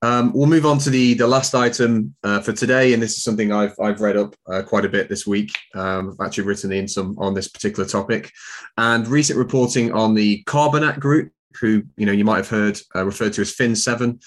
Um, 0.00 0.32
we'll 0.32 0.46
move 0.46 0.64
on 0.64 0.78
to 0.78 0.90
the 0.90 1.14
the 1.14 1.26
last 1.26 1.56
item 1.56 2.14
uh, 2.22 2.40
for 2.40 2.52
today, 2.52 2.92
and 2.92 3.02
this 3.02 3.16
is 3.16 3.24
something 3.24 3.50
I've 3.50 3.74
I've 3.80 4.00
read 4.00 4.16
up 4.16 4.36
uh, 4.46 4.62
quite 4.62 4.84
a 4.84 4.88
bit 4.88 5.08
this 5.08 5.26
week. 5.26 5.58
Um, 5.74 6.16
I've 6.20 6.26
actually 6.26 6.44
written 6.44 6.72
in 6.72 6.86
some 6.86 7.16
on 7.18 7.34
this 7.34 7.48
particular 7.48 7.88
topic, 7.88 8.30
and 8.78 9.08
recent 9.08 9.40
reporting 9.40 9.92
on 9.92 10.14
the 10.14 10.44
Carbanak 10.44 11.00
Group, 11.00 11.32
who 11.60 11.82
you 11.96 12.06
know 12.06 12.12
you 12.12 12.24
might 12.24 12.36
have 12.36 12.48
heard 12.48 12.80
uh, 12.94 13.04
referred 13.04 13.32
to 13.32 13.40
as 13.40 13.52
Fin 13.52 13.74
Seven. 13.74 14.20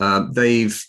Um, 0.00 0.32
they've 0.32 0.84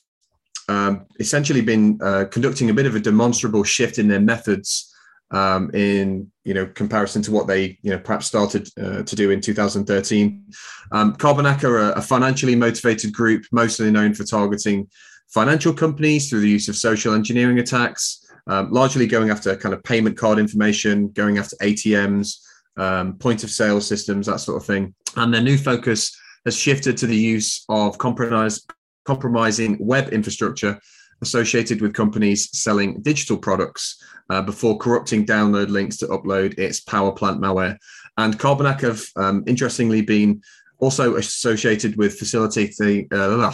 um, 0.68 1.06
essentially 1.20 1.62
been 1.62 2.00
uh, 2.02 2.26
conducting 2.26 2.72
a 2.72 2.74
bit 2.74 2.88
of 2.88 2.96
a 2.96 3.00
demonstrable 3.00 3.64
shift 3.64 4.00
in 4.00 4.08
their 4.08 4.20
methods 4.20 4.92
um, 5.32 5.70
in 5.74 6.32
you 6.44 6.54
know 6.54 6.66
comparison 6.66 7.22
to 7.22 7.32
what 7.32 7.48
they 7.48 7.78
you 7.82 7.92
know 7.92 8.00
perhaps 8.00 8.28
started 8.28 8.70
uh, 8.80 9.04
to 9.04 9.16
do 9.16 9.32
in 9.32 9.42
2013. 9.42 10.44
Um, 10.92 11.16
Carbanak 11.16 11.64
are 11.64 11.92
a, 11.92 12.02
financially 12.02 12.56
motivated 12.56 13.14
group, 13.14 13.46
mostly 13.52 13.92
known 13.92 14.14
for 14.14 14.24
targeting 14.24 14.88
financial 15.28 15.74
companies 15.74 16.30
through 16.30 16.40
the 16.40 16.50
use 16.50 16.70
of 16.70 16.76
social 16.76 17.14
engineering 17.14 17.60
attacks, 17.60 18.26
um, 18.48 18.72
largely 18.72 19.08
going 19.08 19.30
after 19.30 19.56
kind 19.58 19.74
of 19.74 19.84
payment 19.84 20.18
card 20.18 20.40
information, 20.40 21.10
going 21.10 21.38
after 21.38 21.56
ATMs, 21.58 22.38
um, 22.78 23.18
point 23.18 23.44
of 23.44 23.50
sale 23.50 23.82
systems, 23.82 24.28
that 24.28 24.40
sort 24.40 24.62
of 24.62 24.66
thing. 24.66 24.96
And 25.18 25.34
their 25.34 25.42
new 25.42 25.58
focus 25.58 26.18
has 26.46 26.56
shifted 26.56 26.96
to 26.98 27.08
the 27.08 27.18
use 27.18 27.66
of 27.68 27.98
compromise, 27.98 28.66
compromising 29.04 29.78
web 29.80 30.10
infrastructure 30.10 30.80
associated 31.22 31.82
with 31.82 31.94
companies 31.94 32.50
selling 32.58 33.02
digital 33.02 33.38
products 33.38 34.04
uh, 34.30 34.42
before 34.42 34.78
corrupting 34.78 35.26
download 35.26 35.70
links 35.70 35.98
to 35.98 36.08
upload 36.08 36.58
its 36.60 36.82
PowerPlant 36.82 37.40
malware. 37.40 37.78
And 38.18 38.38
Carbanak 38.38 38.82
have 38.82 39.04
um, 39.16 39.44
interestingly 39.48 40.02
been 40.02 40.42
also 40.80 41.16
associated 41.16 41.96
with 41.98 42.18
facilitating, 42.18 43.08
uh, 43.12 43.52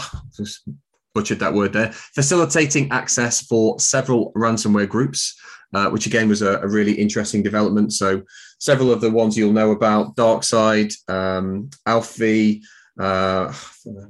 butchered 1.13 1.39
that 1.39 1.53
word 1.53 1.73
there, 1.73 1.91
facilitating 1.91 2.91
access 2.91 3.41
for 3.41 3.79
several 3.79 4.31
ransomware 4.33 4.89
groups. 4.89 5.39
Uh, 5.75 5.89
which 5.89 6.05
again 6.05 6.29
was 6.29 6.43
a, 6.43 6.59
a, 6.59 6.67
really 6.67 6.93
interesting 6.93 7.41
development. 7.41 7.91
So, 7.91 8.21
several 8.59 8.91
of 8.91 9.01
the 9.01 9.09
ones 9.09 9.35
you'll 9.35 9.53
know 9.53 9.71
about 9.71 10.15
DarkSide, 10.15 10.93
um, 11.09 11.71
ALPHV, 11.87 12.61
uh, 12.99 13.51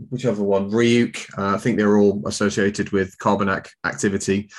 which 0.10 0.26
other 0.26 0.44
one? 0.44 0.70
Ryuk. 0.70 1.38
Uh, 1.38 1.56
I 1.56 1.58
think 1.58 1.78
they're 1.78 1.98
all 1.98 2.22
associated 2.26 2.92
with 2.92 3.18
Carbanak 3.18 3.68
activity. 3.86 4.50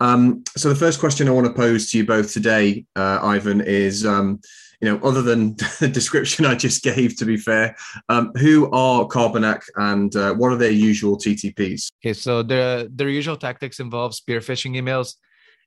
Um, 0.00 0.44
so 0.56 0.68
the 0.68 0.74
first 0.74 1.00
question 1.00 1.28
I 1.28 1.32
want 1.32 1.46
to 1.46 1.52
pose 1.52 1.90
to 1.90 1.98
you 1.98 2.06
both 2.06 2.32
today, 2.32 2.84
uh, 2.96 3.20
Ivan, 3.22 3.60
is 3.60 4.04
um, 4.04 4.40
you 4.80 4.88
know, 4.88 4.98
other 5.06 5.22
than 5.22 5.56
the 5.80 5.88
description 5.88 6.46
I 6.46 6.54
just 6.54 6.82
gave, 6.82 7.16
to 7.16 7.24
be 7.24 7.36
fair, 7.36 7.76
um, 8.08 8.32
who 8.36 8.70
are 8.70 9.06
Carbanak 9.06 9.62
and 9.76 10.14
uh, 10.16 10.34
what 10.34 10.52
are 10.52 10.56
their 10.56 10.70
usual 10.70 11.16
TTPs? 11.16 11.88
Okay, 12.02 12.14
so 12.14 12.42
their 12.42 12.84
their 12.84 13.08
usual 13.08 13.36
tactics 13.36 13.80
involve 13.80 14.14
spear 14.14 14.40
phishing 14.40 14.76
emails 14.76 15.16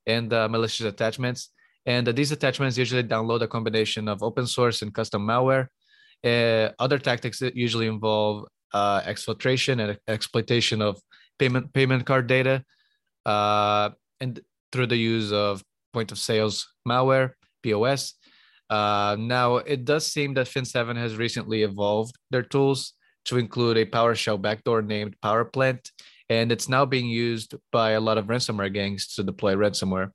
and 0.06 0.34
uh, 0.34 0.50
malicious 0.50 0.86
attachments. 0.86 1.50
And 1.86 2.08
uh, 2.08 2.12
these 2.12 2.32
attachments 2.32 2.78
usually 2.78 3.04
download 3.04 3.42
a 3.42 3.48
combination 3.48 4.08
of 4.08 4.24
open 4.24 4.48
source 4.48 4.82
and 4.82 4.94
custom 4.94 5.28
malware 5.28 5.68
uh, 6.24 6.70
other 6.80 6.98
tactics 6.98 7.40
that 7.40 7.56
usually 7.56 7.88
involve 7.88 8.46
uh, 8.74 9.02
exfiltration 9.02 9.80
and 9.82 10.00
exploitation 10.08 10.82
of 10.82 11.00
payment 11.38 11.74
payment 11.74 12.06
card 12.06 12.28
data, 12.28 12.64
uh, 13.26 13.90
and 14.20 14.40
through 14.72 14.88
the 14.88 14.98
use 14.98 15.32
of 15.32 15.64
point 15.94 16.12
of 16.12 16.18
sales 16.18 16.74
malware 16.88 17.32
(POS). 17.62 18.14
Uh, 18.70 19.16
now, 19.20 19.58
it 19.58 19.86
does 19.86 20.08
seem 20.08 20.34
that 20.34 20.48
Fin7 20.48 20.96
has 20.96 21.16
recently 21.18 21.64
evolved 21.64 22.16
their 22.32 22.42
tools 22.42 22.94
to 23.26 23.38
include 23.38 23.78
a 23.78 23.86
PowerShell 23.86 24.42
backdoor 24.42 24.82
named 24.82 25.16
PowerPlant, 25.24 25.92
and 26.30 26.52
it's 26.52 26.68
now 26.68 26.86
being 26.86 27.08
used 27.08 27.56
by 27.72 27.92
a 27.92 28.00
lot 28.00 28.18
of 28.18 28.26
ransomware 28.26 28.74
gangs 28.74 29.14
to 29.16 29.24
deploy 29.24 29.54
ransomware. 29.54 30.12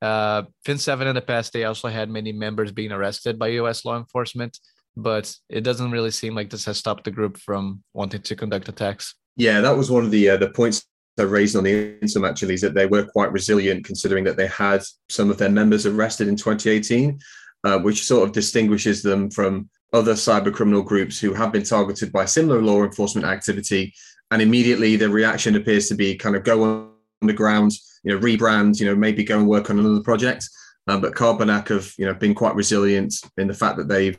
Uh, 0.00 0.44
Fin7 0.64 1.06
in 1.06 1.14
the 1.14 1.20
past, 1.20 1.52
they 1.52 1.64
also 1.64 1.88
had 1.88 2.08
many 2.08 2.32
members 2.32 2.72
being 2.72 2.90
arrested 2.90 3.38
by 3.38 3.48
US 3.48 3.84
law 3.84 3.98
enforcement 3.98 4.58
but 5.02 5.34
it 5.48 5.62
doesn't 5.62 5.90
really 5.90 6.10
seem 6.10 6.34
like 6.34 6.50
this 6.50 6.64
has 6.64 6.78
stopped 6.78 7.04
the 7.04 7.10
group 7.10 7.36
from 7.36 7.82
wanting 7.94 8.22
to 8.22 8.36
conduct 8.36 8.68
attacks. 8.68 9.14
Yeah, 9.36 9.60
that 9.60 9.76
was 9.76 9.90
one 9.90 10.04
of 10.04 10.10
the 10.10 10.30
uh, 10.30 10.36
the 10.36 10.50
points 10.50 10.84
I 11.18 11.22
raised 11.22 11.56
on 11.56 11.64
the 11.64 11.96
Intsum 12.00 12.28
actually 12.28 12.54
is 12.54 12.60
that 12.62 12.74
they 12.74 12.86
were 12.86 13.04
quite 13.04 13.32
resilient 13.32 13.84
considering 13.84 14.24
that 14.24 14.36
they 14.36 14.46
had 14.46 14.82
some 15.08 15.30
of 15.30 15.38
their 15.38 15.50
members 15.50 15.86
arrested 15.86 16.28
in 16.28 16.36
2018, 16.36 17.18
uh, 17.64 17.78
which 17.78 18.04
sort 18.04 18.26
of 18.26 18.32
distinguishes 18.32 19.02
them 19.02 19.30
from 19.30 19.68
other 19.92 20.14
cyber 20.14 20.52
criminal 20.52 20.82
groups 20.82 21.18
who 21.18 21.34
have 21.34 21.52
been 21.52 21.64
targeted 21.64 22.12
by 22.12 22.24
similar 22.24 22.62
law 22.62 22.82
enforcement 22.84 23.26
activity. 23.26 23.92
And 24.30 24.40
immediately 24.40 24.96
the 24.96 25.10
reaction 25.10 25.56
appears 25.56 25.88
to 25.88 25.94
be 25.94 26.14
kind 26.14 26.36
of 26.36 26.44
go 26.44 26.92
underground, 27.20 27.72
you 28.04 28.14
know, 28.14 28.20
rebrand, 28.20 28.78
you 28.80 28.86
know, 28.86 28.94
maybe 28.94 29.24
go 29.24 29.38
and 29.38 29.48
work 29.48 29.68
on 29.68 29.78
another 29.78 30.02
project. 30.02 30.48
Um, 30.86 31.00
but 31.00 31.14
Carbanak 31.14 31.68
have, 31.68 31.92
you 31.98 32.06
know, 32.06 32.14
been 32.14 32.34
quite 32.34 32.54
resilient 32.54 33.14
in 33.36 33.48
the 33.48 33.54
fact 33.54 33.76
that 33.76 33.88
they've 33.88 34.18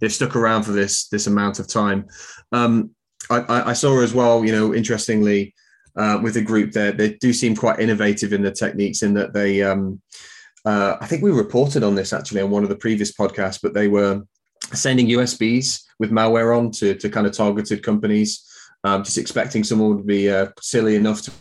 they've 0.00 0.12
stuck 0.12 0.36
around 0.36 0.64
for 0.64 0.72
this 0.72 1.08
this 1.08 1.26
amount 1.26 1.58
of 1.58 1.68
time. 1.68 2.06
Um, 2.52 2.90
I, 3.30 3.70
I, 3.70 3.72
saw 3.72 4.02
as 4.02 4.12
well, 4.12 4.44
you 4.44 4.52
know, 4.52 4.74
interestingly, 4.74 5.54
uh, 5.96 6.18
with 6.22 6.34
the 6.34 6.42
group 6.42 6.72
there, 6.72 6.92
they 6.92 7.14
do 7.14 7.32
seem 7.32 7.54
quite 7.56 7.80
innovative 7.80 8.32
in 8.32 8.42
the 8.42 8.50
techniques 8.50 9.02
in 9.02 9.14
that 9.14 9.32
they, 9.32 9.62
um, 9.62 10.00
uh, 10.64 10.96
I 11.00 11.06
think 11.06 11.22
we 11.22 11.30
reported 11.30 11.82
on 11.82 11.94
this 11.94 12.12
actually 12.12 12.40
on 12.40 12.50
one 12.50 12.62
of 12.62 12.68
the 12.68 12.76
previous 12.76 13.12
podcasts, 13.12 13.60
but 13.62 13.74
they 13.74 13.88
were 13.88 14.22
sending 14.72 15.08
USBs 15.08 15.84
with 15.98 16.10
malware 16.10 16.56
on 16.56 16.70
to, 16.72 16.94
to 16.94 17.08
kind 17.08 17.26
of 17.26 17.32
targeted 17.32 17.82
companies, 17.82 18.46
um, 18.82 19.04
just 19.04 19.18
expecting 19.18 19.64
someone 19.64 19.96
would 19.96 20.06
be 20.06 20.30
uh, 20.30 20.48
silly 20.60 20.96
enough 20.96 21.22
to 21.22 21.32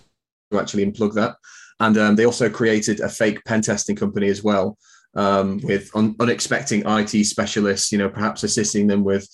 actually 0.58 0.86
unplug 0.86 1.14
that. 1.16 1.36
And 1.80 1.98
um, 1.98 2.16
they 2.16 2.26
also 2.26 2.50
created 2.50 3.00
a 3.00 3.10
fake 3.10 3.44
pen 3.46 3.62
testing 3.62 3.96
company 3.96 4.28
as 4.28 4.44
well, 4.44 4.78
um, 5.16 5.60
with 5.64 5.90
un- 5.96 6.16
unexpected 6.20 6.84
IT 6.86 7.26
specialists, 7.26 7.92
you 7.92 7.98
know, 7.98 8.10
perhaps 8.10 8.44
assisting 8.44 8.88
them 8.88 9.04
with 9.04 9.28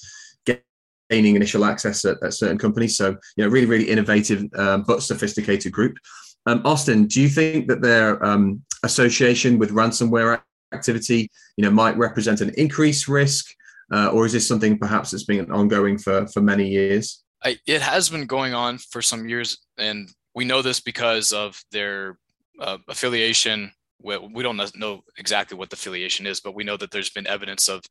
gaining 1.09 1.35
initial 1.35 1.65
access 1.65 2.05
at, 2.05 2.21
at 2.23 2.33
certain 2.33 2.57
companies. 2.57 2.97
So, 2.97 3.17
you 3.35 3.43
know, 3.43 3.47
really, 3.47 3.65
really 3.65 3.89
innovative 3.89 4.45
um, 4.55 4.83
but 4.83 5.03
sophisticated 5.03 5.71
group. 5.71 5.97
Um, 6.45 6.61
Austin, 6.65 7.05
do 7.05 7.21
you 7.21 7.29
think 7.29 7.67
that 7.67 7.81
their 7.81 8.23
um, 8.25 8.61
association 8.83 9.57
with 9.57 9.71
ransomware 9.71 10.41
activity, 10.73 11.29
you 11.57 11.63
know, 11.63 11.71
might 11.71 11.97
represent 11.97 12.41
an 12.41 12.51
increased 12.57 13.07
risk, 13.07 13.53
uh, 13.91 14.09
or 14.09 14.25
is 14.25 14.33
this 14.33 14.47
something 14.47 14.77
perhaps 14.77 15.11
that's 15.11 15.23
been 15.23 15.51
ongoing 15.51 15.97
for 15.97 16.27
for 16.27 16.41
many 16.41 16.67
years? 16.67 17.23
I, 17.43 17.57
it 17.65 17.81
has 17.81 18.09
been 18.09 18.25
going 18.25 18.53
on 18.53 18.77
for 18.77 19.01
some 19.01 19.27
years, 19.27 19.57
and 19.77 20.09
we 20.35 20.45
know 20.45 20.61
this 20.61 20.79
because 20.79 21.33
of 21.33 21.61
their 21.71 22.17
uh, 22.59 22.77
affiliation 22.87 23.71
we 24.01 24.43
don't 24.43 24.75
know 24.77 25.01
exactly 25.17 25.57
what 25.57 25.69
the 25.69 25.75
affiliation 25.75 26.25
is, 26.25 26.39
but 26.39 26.55
we 26.55 26.63
know 26.63 26.77
that 26.77 26.91
there's 26.91 27.09
been 27.09 27.27
evidence 27.27 27.67
of 27.67 27.83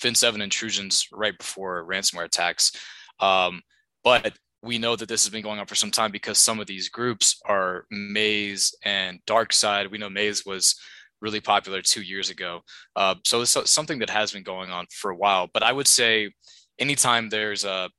Fin7 0.00 0.42
intrusions 0.42 1.08
right 1.12 1.36
before 1.36 1.86
ransomware 1.86 2.24
attacks. 2.24 2.72
Um, 3.20 3.62
but 4.04 4.36
we 4.62 4.78
know 4.78 4.96
that 4.96 5.08
this 5.08 5.24
has 5.24 5.30
been 5.30 5.42
going 5.42 5.58
on 5.58 5.66
for 5.66 5.74
some 5.74 5.90
time 5.90 6.10
because 6.10 6.38
some 6.38 6.60
of 6.60 6.66
these 6.66 6.88
groups 6.88 7.40
are 7.46 7.86
Maze 7.90 8.74
and 8.84 9.20
DarkSide. 9.26 9.90
We 9.90 9.98
know 9.98 10.10
Maze 10.10 10.44
was 10.44 10.74
really 11.20 11.40
popular 11.40 11.80
two 11.80 12.02
years 12.02 12.30
ago. 12.30 12.60
Uh, 12.94 13.14
so 13.24 13.40
it's 13.40 13.70
something 13.70 14.00
that 14.00 14.10
has 14.10 14.32
been 14.32 14.42
going 14.42 14.70
on 14.70 14.86
for 14.90 15.10
a 15.10 15.16
while. 15.16 15.48
But 15.52 15.62
I 15.62 15.72
would 15.72 15.88
say 15.88 16.32
anytime 16.78 17.28
there's 17.28 17.64
a 17.64 17.90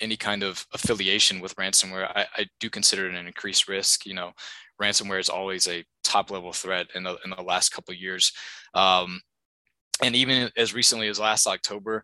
any 0.00 0.16
kind 0.16 0.42
of 0.42 0.66
affiliation 0.74 1.40
with 1.40 1.54
ransomware, 1.54 2.10
I, 2.14 2.26
I 2.36 2.46
do 2.58 2.68
consider 2.68 3.08
it 3.08 3.14
an 3.14 3.26
increased 3.26 3.68
risk. 3.68 4.06
You 4.06 4.14
know, 4.14 4.32
ransomware 4.80 5.20
is 5.20 5.28
always 5.28 5.68
a 5.68 5.84
top 6.02 6.30
level 6.30 6.52
threat 6.52 6.86
in 6.94 7.02
the 7.02 7.16
in 7.24 7.30
the 7.30 7.42
last 7.42 7.70
couple 7.70 7.94
years. 7.94 8.32
Um, 8.74 9.20
and 10.02 10.16
even 10.16 10.50
as 10.56 10.74
recently 10.74 11.08
as 11.08 11.20
last 11.20 11.46
October, 11.46 12.02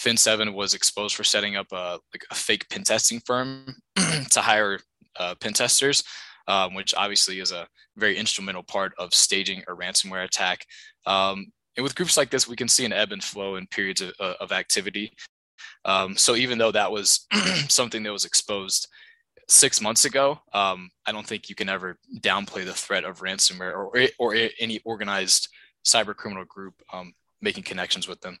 Fin7 0.00 0.54
was 0.54 0.74
exposed 0.74 1.14
for 1.14 1.24
setting 1.24 1.56
up 1.56 1.66
a, 1.72 1.98
like 2.12 2.24
a 2.30 2.34
fake 2.34 2.68
pen 2.68 2.84
testing 2.84 3.20
firm 3.20 3.74
to 4.30 4.40
hire 4.40 4.78
uh, 5.18 5.34
pen 5.40 5.52
testers, 5.52 6.04
um, 6.48 6.74
which 6.74 6.94
obviously 6.94 7.40
is 7.40 7.52
a 7.52 7.66
very 7.96 8.16
instrumental 8.16 8.62
part 8.62 8.92
of 8.98 9.12
staging 9.12 9.62
a 9.68 9.72
ransomware 9.72 10.24
attack. 10.24 10.64
Um, 11.06 11.46
and 11.76 11.84
with 11.84 11.94
groups 11.94 12.16
like 12.16 12.30
this, 12.30 12.48
we 12.48 12.56
can 12.56 12.68
see 12.68 12.84
an 12.84 12.92
ebb 12.92 13.12
and 13.12 13.22
flow 13.22 13.56
in 13.56 13.66
periods 13.66 14.00
of, 14.00 14.12
uh, 14.20 14.34
of 14.40 14.52
activity. 14.52 15.12
Um, 15.84 16.16
so 16.16 16.36
even 16.36 16.58
though 16.58 16.72
that 16.72 16.92
was 16.92 17.26
something 17.68 18.02
that 18.02 18.12
was 18.12 18.24
exposed 18.24 18.88
six 19.48 19.80
months 19.80 20.04
ago, 20.04 20.40
um, 20.52 20.90
I 21.06 21.12
don't 21.12 21.26
think 21.26 21.48
you 21.48 21.54
can 21.54 21.68
ever 21.68 21.98
downplay 22.20 22.64
the 22.64 22.72
threat 22.72 23.04
of 23.04 23.20
ransomware 23.20 23.74
or, 23.74 23.92
or 24.18 24.34
any 24.58 24.80
organized 24.84 25.48
cyber 25.84 26.14
criminal 26.14 26.44
group 26.44 26.74
um, 26.92 27.14
making 27.40 27.64
connections 27.64 28.08
with 28.08 28.20
them. 28.20 28.38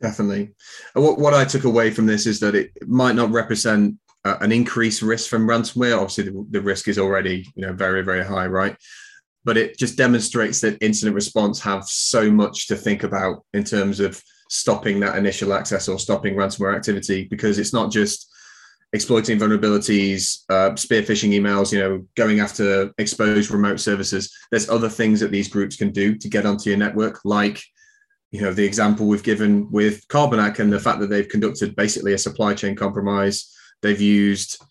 Definitely. 0.00 0.54
What, 0.94 1.18
what 1.18 1.34
I 1.34 1.44
took 1.44 1.64
away 1.64 1.90
from 1.90 2.06
this 2.06 2.26
is 2.26 2.40
that 2.40 2.54
it 2.54 2.70
might 2.86 3.14
not 3.14 3.30
represent 3.30 3.96
uh, 4.24 4.36
an 4.40 4.52
increased 4.52 5.02
risk 5.02 5.30
from 5.30 5.46
ransomware. 5.46 5.96
Obviously, 5.96 6.24
the, 6.24 6.46
the 6.50 6.60
risk 6.60 6.88
is 6.88 6.98
already 6.98 7.46
you 7.54 7.66
know 7.66 7.72
very 7.72 8.02
very 8.02 8.24
high, 8.24 8.46
right? 8.46 8.76
But 9.44 9.56
it 9.56 9.78
just 9.78 9.96
demonstrates 9.96 10.60
that 10.60 10.82
incident 10.82 11.14
response 11.14 11.60
have 11.60 11.84
so 11.84 12.30
much 12.30 12.66
to 12.66 12.76
think 12.76 13.04
about 13.04 13.44
in 13.54 13.62
terms 13.62 14.00
of 14.00 14.20
stopping 14.50 15.00
that 15.00 15.16
initial 15.16 15.52
access 15.54 15.88
or 15.88 15.98
stopping 15.98 16.34
ransomware 16.34 16.76
activity 16.76 17.24
because 17.30 17.58
it's 17.58 17.72
not 17.72 17.90
just 17.90 18.32
exploiting 18.92 19.38
vulnerabilities, 19.38 20.44
uh, 20.48 20.74
spear 20.76 21.02
phishing 21.02 21.30
emails, 21.30 21.72
you 21.72 21.78
know, 21.78 22.04
going 22.16 22.40
after 22.40 22.90
exposed 22.98 23.50
remote 23.50 23.80
services. 23.80 24.34
There's 24.50 24.70
other 24.70 24.88
things 24.88 25.20
that 25.20 25.30
these 25.30 25.48
groups 25.48 25.76
can 25.76 25.90
do 25.90 26.16
to 26.16 26.28
get 26.28 26.46
onto 26.46 26.70
your 26.70 26.78
network, 26.78 27.20
like, 27.24 27.62
you 28.30 28.40
know, 28.40 28.52
the 28.52 28.64
example 28.64 29.06
we've 29.06 29.22
given 29.22 29.70
with 29.70 30.06
Carbanak 30.08 30.58
and 30.58 30.72
the 30.72 30.80
fact 30.80 31.00
that 31.00 31.10
they've 31.10 31.28
conducted 31.28 31.76
basically 31.76 32.12
a 32.12 32.18
supply 32.18 32.54
chain 32.54 32.74
compromise. 32.74 33.52
They've 33.82 34.00
used 34.00 34.62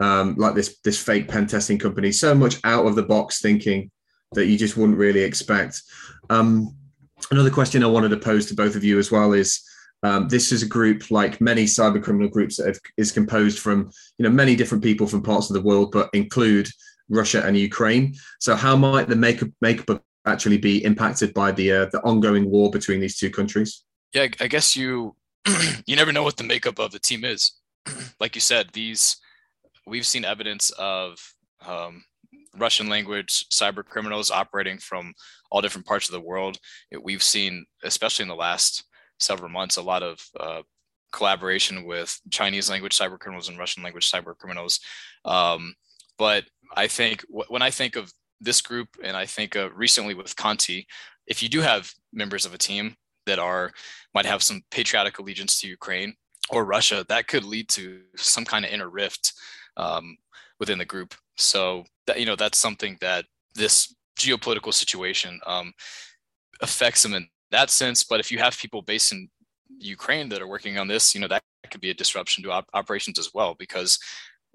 um, 0.00 0.34
like 0.36 0.54
this 0.54 0.78
this 0.84 1.02
fake 1.02 1.28
pen 1.28 1.46
testing 1.46 1.78
company, 1.78 2.12
so 2.12 2.34
much 2.34 2.56
out 2.64 2.86
of 2.86 2.94
the 2.94 3.02
box 3.02 3.40
thinking 3.40 3.90
that 4.32 4.46
you 4.46 4.58
just 4.58 4.76
wouldn't 4.76 4.98
really 4.98 5.20
expect. 5.20 5.82
Um, 6.30 6.74
another 7.30 7.50
question 7.50 7.84
I 7.84 7.88
wanted 7.88 8.08
to 8.10 8.16
pose 8.16 8.46
to 8.46 8.54
both 8.54 8.76
of 8.76 8.84
you 8.84 8.98
as 8.98 9.10
well 9.10 9.32
is 9.32 9.62
um, 10.02 10.28
this 10.28 10.50
is 10.50 10.62
a 10.62 10.68
group 10.68 11.10
like 11.10 11.40
many 11.40 11.64
cyber 11.64 12.02
criminal 12.02 12.28
groups 12.28 12.56
that 12.56 12.66
have, 12.66 12.80
is 12.96 13.12
composed 13.12 13.58
from 13.58 13.90
you 14.18 14.24
know 14.24 14.30
many 14.30 14.56
different 14.56 14.82
people 14.82 15.06
from 15.06 15.22
parts 15.22 15.48
of 15.48 15.54
the 15.54 15.62
world, 15.62 15.92
but 15.92 16.10
include 16.12 16.68
Russia 17.08 17.42
and 17.44 17.56
Ukraine. 17.56 18.14
So 18.40 18.56
how 18.56 18.76
might 18.76 19.08
the 19.08 19.16
makeup 19.16 19.48
makeup 19.60 20.02
actually 20.26 20.58
be 20.58 20.84
impacted 20.84 21.34
by 21.34 21.52
the 21.52 21.72
uh, 21.72 21.86
the 21.92 22.00
ongoing 22.02 22.50
war 22.50 22.70
between 22.70 23.00
these 23.00 23.16
two 23.16 23.30
countries? 23.30 23.84
Yeah, 24.12 24.28
I 24.40 24.48
guess 24.48 24.74
you 24.74 25.14
you 25.86 25.96
never 25.96 26.12
know 26.12 26.24
what 26.24 26.36
the 26.36 26.44
makeup 26.44 26.78
of 26.78 26.90
the 26.90 26.98
team 26.98 27.24
is. 27.24 27.52
like 28.20 28.34
you 28.34 28.40
said, 28.40 28.70
these 28.72 29.16
we've 29.86 30.06
seen 30.06 30.24
evidence 30.24 30.70
of 30.70 31.18
um, 31.64 32.04
Russian 32.56 32.88
language 32.88 33.46
cyber 33.50 33.84
criminals 33.84 34.30
operating 34.30 34.78
from 34.78 35.14
all 35.50 35.60
different 35.60 35.86
parts 35.86 36.08
of 36.08 36.12
the 36.12 36.20
world. 36.20 36.58
We've 37.02 37.22
seen, 37.22 37.66
especially 37.84 38.24
in 38.24 38.28
the 38.28 38.34
last 38.34 38.84
several 39.22 39.48
months 39.48 39.76
a 39.76 39.82
lot 39.82 40.02
of 40.02 40.20
uh, 40.38 40.62
collaboration 41.12 41.84
with 41.84 42.20
Chinese 42.30 42.70
language 42.70 42.98
cyber 42.98 43.18
criminals 43.18 43.48
and 43.48 43.58
Russian 43.58 43.82
language 43.82 44.10
cyber 44.10 44.36
criminals. 44.36 44.80
Um, 45.24 45.74
but 46.18 46.44
I 46.74 46.86
think 46.86 47.22
w- 47.28 47.46
when 47.48 47.62
I 47.62 47.70
think 47.70 47.96
of 47.96 48.12
this 48.40 48.60
group, 48.60 48.88
and 49.02 49.16
I 49.16 49.26
think 49.26 49.54
uh, 49.54 49.70
recently 49.72 50.14
with 50.14 50.34
Conti, 50.34 50.86
if 51.26 51.42
you 51.42 51.48
do 51.48 51.60
have 51.60 51.92
members 52.12 52.44
of 52.44 52.54
a 52.54 52.58
team 52.58 52.96
that 53.26 53.38
are 53.38 53.72
might 54.14 54.26
have 54.26 54.42
some 54.42 54.62
patriotic 54.70 55.18
allegiance 55.18 55.60
to 55.60 55.68
Ukraine 55.68 56.14
or 56.50 56.64
Russia, 56.64 57.04
that 57.08 57.28
could 57.28 57.44
lead 57.44 57.68
to 57.70 58.00
some 58.16 58.44
kind 58.44 58.64
of 58.64 58.70
inner 58.70 58.90
rift 58.90 59.32
um, 59.76 60.16
within 60.58 60.78
the 60.78 60.84
group. 60.84 61.14
So 61.36 61.84
that 62.06 62.18
you 62.18 62.26
know 62.26 62.36
that's 62.36 62.58
something 62.58 62.98
that 63.00 63.26
this 63.54 63.94
geopolitical 64.18 64.74
situation 64.74 65.40
um, 65.46 65.72
affects 66.60 67.02
them 67.02 67.14
in 67.14 67.28
that 67.52 67.70
sense. 67.70 68.04
But 68.04 68.20
if 68.20 68.30
you 68.30 68.38
have 68.38 68.58
people 68.58 68.82
based 68.82 69.12
in 69.12 69.28
Ukraine 69.78 70.28
that 70.30 70.42
are 70.42 70.48
working 70.48 70.78
on 70.78 70.88
this, 70.88 71.14
you 71.14 71.20
know, 71.20 71.28
that 71.28 71.42
could 71.70 71.80
be 71.80 71.90
a 71.90 71.94
disruption 71.94 72.42
to 72.44 72.50
op- 72.50 72.68
operations 72.74 73.18
as 73.18 73.30
well, 73.32 73.54
because 73.58 73.98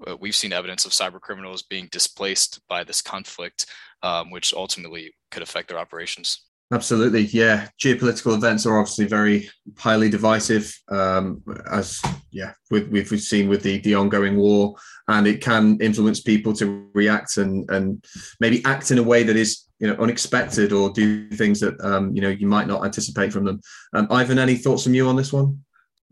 uh, 0.05 0.15
we've 0.19 0.35
seen 0.35 0.53
evidence 0.53 0.85
of 0.85 0.91
cyber 0.91 1.19
criminals 1.19 1.63
being 1.63 1.87
displaced 1.91 2.59
by 2.67 2.83
this 2.83 3.01
conflict, 3.01 3.65
um, 4.03 4.29
which 4.29 4.53
ultimately 4.53 5.13
could 5.31 5.41
affect 5.41 5.69
their 5.69 5.79
operations. 5.79 6.43
Absolutely, 6.71 7.21
yeah. 7.21 7.69
Geopolitical 7.79 8.35
events 8.35 8.65
are 8.65 8.77
obviously 8.77 9.05
very 9.05 9.49
highly 9.77 10.09
divisive, 10.09 10.77
um, 10.89 11.41
as 11.71 12.01
yeah, 12.31 12.51
with, 12.69 12.89
we've 12.89 13.07
seen 13.21 13.47
with 13.47 13.63
the 13.63 13.79
the 13.79 13.95
ongoing 13.95 14.35
war, 14.35 14.75
and 15.07 15.27
it 15.27 15.41
can 15.41 15.77
influence 15.79 16.19
people 16.19 16.51
to 16.53 16.89
react 16.93 17.37
and 17.37 17.69
and 17.69 18.03
maybe 18.41 18.61
act 18.65 18.91
in 18.91 18.97
a 18.97 19.03
way 19.03 19.23
that 19.23 19.37
is 19.37 19.67
you 19.79 19.87
know 19.87 19.95
unexpected 19.95 20.73
or 20.73 20.89
do 20.89 21.29
things 21.29 21.61
that 21.61 21.79
um, 21.79 22.13
you 22.13 22.21
know 22.21 22.29
you 22.29 22.47
might 22.47 22.67
not 22.67 22.83
anticipate 22.83 23.31
from 23.31 23.45
them. 23.45 23.61
Um, 23.93 24.07
Ivan, 24.11 24.37
any 24.37 24.55
thoughts 24.55 24.83
from 24.83 24.93
you 24.93 25.07
on 25.07 25.15
this 25.15 25.31
one? 25.31 25.63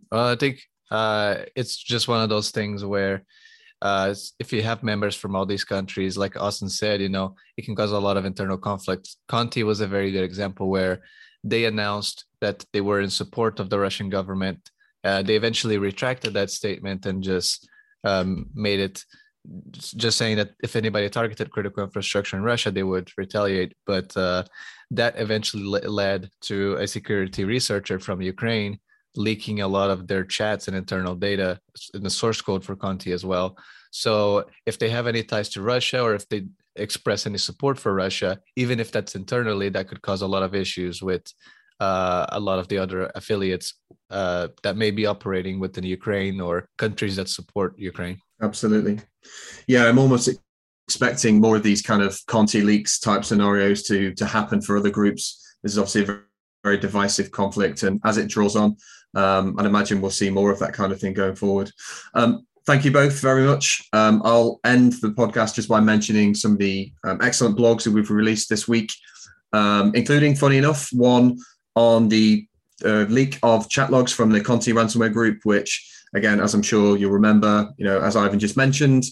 Uh, 0.10 0.32
I 0.32 0.36
think 0.38 0.62
uh, 0.90 1.40
it's 1.58 1.76
just 1.76 2.08
one 2.08 2.24
of 2.24 2.30
those 2.30 2.52
things 2.52 2.86
where 2.86 3.26
uh, 3.82 4.14
if 4.40 4.52
you 4.54 4.62
have 4.62 4.84
members 4.84 5.16
from 5.16 5.36
all 5.36 5.46
these 5.46 5.64
countries, 5.64 6.18
like 6.18 6.40
Austin 6.40 6.70
said, 6.70 7.02
you 7.02 7.10
know, 7.10 7.36
it 7.58 7.66
can 7.66 7.76
cause 7.76 7.92
a 7.92 8.00
lot 8.00 8.18
of 8.18 8.26
internal 8.26 8.58
conflict. 8.58 9.16
Conti 9.28 9.64
was 9.64 9.82
a 9.82 9.88
very 9.88 10.12
good 10.12 10.24
example 10.24 10.70
where 10.70 11.02
they 11.44 11.66
announced 11.66 12.26
that 12.42 12.66
they 12.74 12.82
were 12.82 13.02
in 13.02 13.10
support 13.10 13.60
of 13.60 13.70
the 13.70 13.80
Russian 13.80 14.10
government. 14.10 14.72
Uh, 15.04 15.22
they 15.22 15.36
eventually 15.36 15.78
retracted 15.78 16.34
that 16.34 16.50
statement 16.50 17.06
and 17.06 17.24
just 17.24 17.68
um, 18.04 18.48
made 18.56 18.80
it 18.80 19.04
just 19.74 20.18
saying 20.18 20.38
that 20.38 20.52
if 20.64 20.76
anybody 20.76 21.08
targeted 21.10 21.52
critical 21.52 21.84
infrastructure 21.84 22.36
in 22.36 22.44
Russia, 22.44 22.72
they 22.72 22.84
would 22.84 23.12
retaliate. 23.18 23.74
But 23.86 24.16
uh, 24.18 24.44
that 24.92 25.20
eventually 25.20 25.64
led 25.64 26.30
to 26.42 26.76
a 26.76 26.88
security 26.88 27.44
researcher 27.44 28.00
from 28.00 28.22
Ukraine 28.22 28.80
leaking 29.16 29.62
a 29.62 29.68
lot 29.68 29.90
of 29.90 30.08
their 30.08 30.24
chats 30.24 30.68
and 30.68 30.76
internal 30.76 31.16
data 31.16 31.60
in 31.94 32.04
the 32.04 32.10
source 32.10 32.42
code 32.42 32.64
for 32.64 32.76
Conti 32.76 33.12
as 33.12 33.26
well. 33.26 33.58
So 33.92 34.46
if 34.66 34.78
they 34.78 34.90
have 34.90 35.08
any 35.08 35.24
ties 35.24 35.50
to 35.50 35.62
Russia 35.62 36.02
or 36.02 36.16
if 36.16 36.28
they 36.28 36.48
express 36.76 37.26
any 37.26 37.38
support 37.38 37.80
for 37.80 37.94
Russia, 37.94 38.40
even 38.56 38.80
if 38.80 38.92
that's 38.92 39.16
internally, 39.16 39.70
that 39.70 39.88
could 39.88 40.02
cause 40.02 40.22
a 40.22 40.28
lot 40.28 40.44
of 40.44 40.54
issues 40.54 41.02
with 41.02 41.24
uh, 41.80 42.26
a 42.30 42.40
lot 42.40 42.60
of 42.60 42.68
the 42.68 42.78
other 42.78 43.12
affiliates 43.16 43.76
uh, 44.10 44.50
that 44.64 44.78
may 44.78 44.92
be 44.92 45.06
operating 45.06 45.60
within 45.60 45.84
Ukraine 45.84 46.40
or 46.40 46.68
countries 46.78 47.16
that 47.16 47.30
support 47.30 47.78
Ukraine. 47.78 48.20
Absolutely. 48.42 49.00
Yeah, 49.68 49.88
I'm 49.88 50.00
almost 50.00 50.30
expecting 50.88 51.42
more 51.42 51.56
of 51.56 51.64
these 51.64 51.82
kind 51.82 52.02
of 52.02 52.20
Conti 52.28 52.62
leaks 52.62 53.00
type 53.00 53.26
scenarios 53.26 53.84
to 53.84 54.14
to 54.14 54.26
happen 54.26 54.62
for 54.62 54.78
other 54.78 54.92
groups. 54.92 55.42
This 55.64 55.74
is 55.74 55.80
obviously 55.80 56.04
a 56.04 56.20
very, 56.66 56.78
divisive 56.78 57.30
conflict, 57.32 57.84
and 57.84 58.02
as 58.04 58.18
it 58.18 58.28
draws 58.28 58.56
on, 58.56 58.76
um, 59.14 59.56
I'd 59.58 59.68
imagine 59.68 60.02
we'll 60.02 60.12
see 60.12 60.30
more 60.30 60.52
of 60.52 60.60
that 60.60 60.74
kind 60.74 60.92
of 60.92 61.00
thing 61.00 61.14
going 61.14 61.36
forward. 61.36 61.72
Um, 62.16 62.46
thank 62.66 62.84
you 62.84 62.92
both 62.92 63.22
very 63.22 63.46
much. 63.46 63.88
Um, 63.94 64.22
I'll 64.26 64.60
end 64.66 64.94
the 64.94 65.10
podcast 65.10 65.56
just 65.56 65.70
by 65.70 65.80
mentioning 65.80 66.34
some 66.34 66.54
of 66.54 66.58
the 66.58 66.92
um, 67.04 67.20
excellent 67.22 67.58
blogs 67.58 67.84
that 67.84 67.92
we've 67.92 68.10
released 68.10 68.50
this 68.50 68.68
week, 68.68 68.92
um, 69.54 69.92
including, 69.94 70.36
funny 70.36 70.58
enough, 70.58 70.90
one 70.92 71.38
on 71.76 72.10
the 72.10 72.48
uh, 72.84 73.06
leak 73.18 73.38
of 73.44 73.70
chat 73.70 73.92
logs 73.92 74.12
from 74.12 74.32
the 74.32 74.42
Conti 74.42 74.74
ransomware 74.74 75.14
group, 75.14 75.40
which, 75.44 75.72
again, 76.16 76.40
as 76.40 76.54
I'm 76.56 76.64
sure 76.64 76.98
you'll 76.98 77.12
remember, 77.12 77.70
you 77.78 77.86
know, 77.86 78.02
as 78.02 78.16
Ivan 78.16 78.40
just 78.40 78.58
mentioned, 78.58 79.04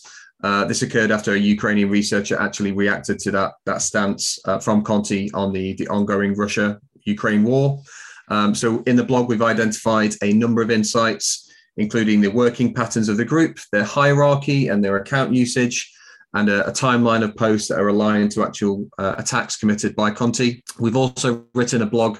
uh, 0.44 0.66
this 0.66 0.82
occurred 0.82 1.12
after 1.12 1.34
a 1.34 1.38
Ukrainian 1.38 1.90
researcher 1.90 2.38
actually 2.38 2.74
reacted 2.74 3.18
to 3.20 3.32
that 3.32 3.52
that 3.66 3.82
stance 3.82 4.40
uh, 4.46 4.60
from 4.60 4.84
Conti 4.84 5.32
on 5.34 5.54
the 5.54 5.74
the 5.76 5.88
ongoing 5.88 6.34
Russia 6.34 6.82
Ukraine 7.06 7.44
war. 7.44 7.82
Um, 8.30 8.56
so 8.56 8.82
in 8.84 8.96
the 8.96 9.04
blog, 9.04 9.30
we've 9.30 9.42
identified 9.42 10.14
a 10.22 10.34
number 10.34 10.62
of 10.62 10.72
insights, 10.72 11.52
including 11.78 12.22
the 12.22 12.30
working 12.30 12.74
patterns 12.74 13.10
of 13.10 13.18
the 13.18 13.26
group, 13.26 13.60
their 13.72 13.84
hierarchy 13.84 14.70
and 14.70 14.84
their 14.84 14.98
account 14.98 15.34
usage, 15.34 15.92
and 16.34 16.50
a, 16.50 16.68
a 16.68 16.72
timeline 16.72 17.24
of 17.24 17.36
posts 17.36 17.68
that 17.68 17.80
are 17.80 17.90
aligned 17.90 18.32
to 18.32 18.44
actual 18.44 18.88
uh, 18.98 19.16
attacks 19.18 19.58
committed 19.58 19.96
by 19.96 20.10
Conti. 20.10 20.64
We've 20.80 20.96
also 20.96 21.46
written 21.54 21.82
a 21.82 21.86
blog 21.86 22.20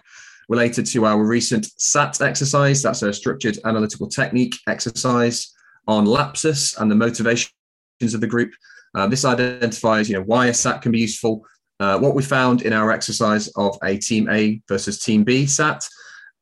related 0.50 0.86
to 0.88 1.06
our 1.06 1.24
recent 1.24 1.68
SAT 1.78 2.22
exercise. 2.22 2.82
That's 2.82 3.02
a 3.02 3.14
structured 3.14 3.58
analytical 3.66 4.08
technique 4.08 4.56
exercise 4.68 5.54
on 5.88 6.06
Lapsus$ 6.06 6.80
and 6.80 6.92
the 6.92 6.96
motivations 6.96 7.52
of 8.14 8.22
the 8.22 8.28
group. 8.28 8.52
Uh, 8.96 9.08
this 9.08 9.26
identifies, 9.26 10.10
you 10.10 10.16
know, 10.16 10.24
why 10.24 10.48
a 10.48 10.54
SAT 10.54 10.82
can 10.82 10.92
be 10.92 11.00
useful, 11.00 11.46
uh, 11.84 12.00
what 12.00 12.16
we 12.16 12.24
found 12.24 12.62
in 12.62 12.72
our 12.72 12.92
exercise 12.92 13.50
of 13.56 13.78
a 13.84 13.98
Team 13.98 14.30
A 14.30 14.62
versus 14.70 15.00
Team 15.00 15.26
B 15.26 15.46
SAT, 15.46 15.86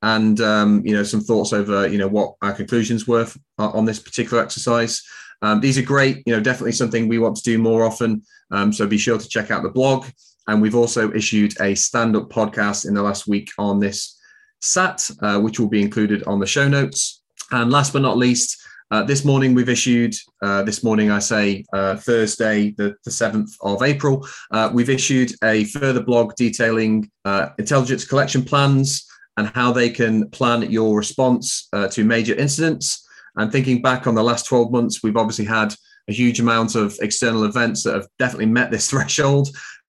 and 0.04 0.39
um, 0.39 0.86
you 0.86 0.93
know 0.93 1.04
some 1.04 1.21
thoughts 1.21 1.51
over 1.51 1.88
you 1.88 1.97
know 1.97 2.08
what 2.08 2.36
our 2.43 2.54
conclusions 2.54 3.08
were 3.08 3.27
uh, 3.58 3.69
on 3.71 3.86
this 3.86 3.99
particular 3.99 4.43
exercise. 4.43 5.01
Um, 5.41 5.60
these 5.60 5.80
are 5.80 5.93
great, 5.95 6.21
you 6.27 6.34
know, 6.34 6.39
definitely 6.39 6.73
something 6.73 7.08
we 7.08 7.17
want 7.17 7.36
to 7.38 7.43
do 7.43 7.58
more 7.58 7.84
often. 7.84 8.21
Um, 8.51 8.71
so 8.71 8.86
be 8.86 8.99
sure 8.99 9.17
to 9.17 9.27
check 9.27 9.49
out 9.49 9.63
the 9.63 9.69
blog. 9.69 10.06
And 10.47 10.62
we've 10.62 10.75
also 10.75 11.12
issued 11.13 11.60
a 11.60 11.73
stand-up 11.73 12.30
podcast 12.30 12.88
in 12.88 12.93
the 12.93 13.01
last 13.01 13.27
week 13.27 13.49
on 13.58 13.80
this 13.80 14.19
SAT, 14.60 15.10
uh, 15.21 15.39
which 15.39 15.60
will 15.60 15.69
be 15.69 15.82
included 15.82 16.21
on 16.25 16.39
the 16.39 16.45
show 16.45 16.67
notes. 16.67 17.23
And 17.51 17.71
last 17.71 17.91
but 17.93 18.04
not 18.04 18.17
least, 18.17 18.61
uh, 18.91 19.04
this 19.04 19.23
morning 19.23 19.54
we've 19.54 19.69
issued, 19.69 20.13
uh, 20.41 20.63
this 20.63 20.84
morning 20.84 21.10
I 21.10 21.19
say 21.19 21.63
uh, 21.71 21.95
Thursday, 21.95 22.71
the, 22.71 22.93
the 23.06 23.12
7th 23.12 23.56
of 23.62 23.82
April, 23.82 24.27
uh, 24.51 24.69
we've 24.73 24.89
issued 24.89 25.32
a 25.43 25.63
further 25.65 26.04
blog 26.04 26.36
detailing 26.36 27.10
uh, 27.23 27.49
intelligence 27.58 28.06
collection 28.06 28.43
plans 28.43 29.08
and 29.38 29.47
how 29.56 29.71
they 29.71 29.89
can 29.89 30.30
plan 30.32 30.69
your 30.69 30.97
response 30.97 31.69
uh, 31.71 31.88
to 31.88 32.04
major 32.04 32.36
incidents. 32.36 33.08
And 33.38 33.49
thinking 33.49 33.82
back 33.82 34.08
on 34.08 34.15
the 34.15 34.23
last 34.23 34.45
12 34.47 34.73
months, 34.73 35.01
we've 35.01 35.15
obviously 35.15 35.45
had 35.45 35.73
a 36.10 36.13
huge 36.13 36.41
amount 36.41 36.75
of 36.75 36.93
external 37.01 37.45
events 37.45 37.84
that 37.84 37.93
have 37.93 38.08
definitely 38.19 38.47
met 38.47 38.71
this 38.71 38.89
threshold. 38.89 39.47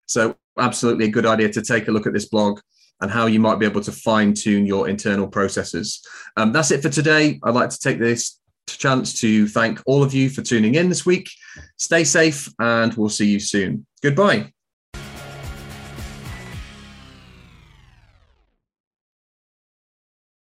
So, 0.08 0.36
absolutely 0.60 1.06
a 1.06 1.10
good 1.10 1.26
idea 1.26 1.48
to 1.48 1.62
take 1.62 1.88
a 1.88 1.92
look 1.92 2.06
at 2.06 2.12
this 2.12 2.28
blog 2.28 2.60
and 3.00 3.10
how 3.10 3.28
you 3.28 3.40
might 3.40 3.60
be 3.60 3.66
able 3.66 3.80
to 3.80 3.94
fine 3.94 4.34
tune 4.34 4.66
your 4.66 4.90
internal 4.90 5.26
processes. 5.26 6.02
Um, 6.36 6.52
that's 6.52 6.72
it 6.72 6.82
for 6.82 6.90
today. 6.90 7.40
I'd 7.44 7.54
like 7.54 7.70
to 7.70 7.80
take 7.80 7.98
this 7.98 8.39
chance 8.78 9.20
to 9.22 9.48
thank 9.48 9.82
all 9.86 10.04
of 10.04 10.14
you 10.14 10.30
for 10.30 10.42
tuning 10.42 10.76
in 10.76 10.90
this 10.90 11.06
week. 11.06 11.30
Stay 11.78 12.04
safe, 12.04 12.50
and 12.60 12.94
we'll 12.94 13.10
see 13.10 13.28
you 13.28 13.40
soon. 13.40 13.86
Goodbye. 14.02 14.54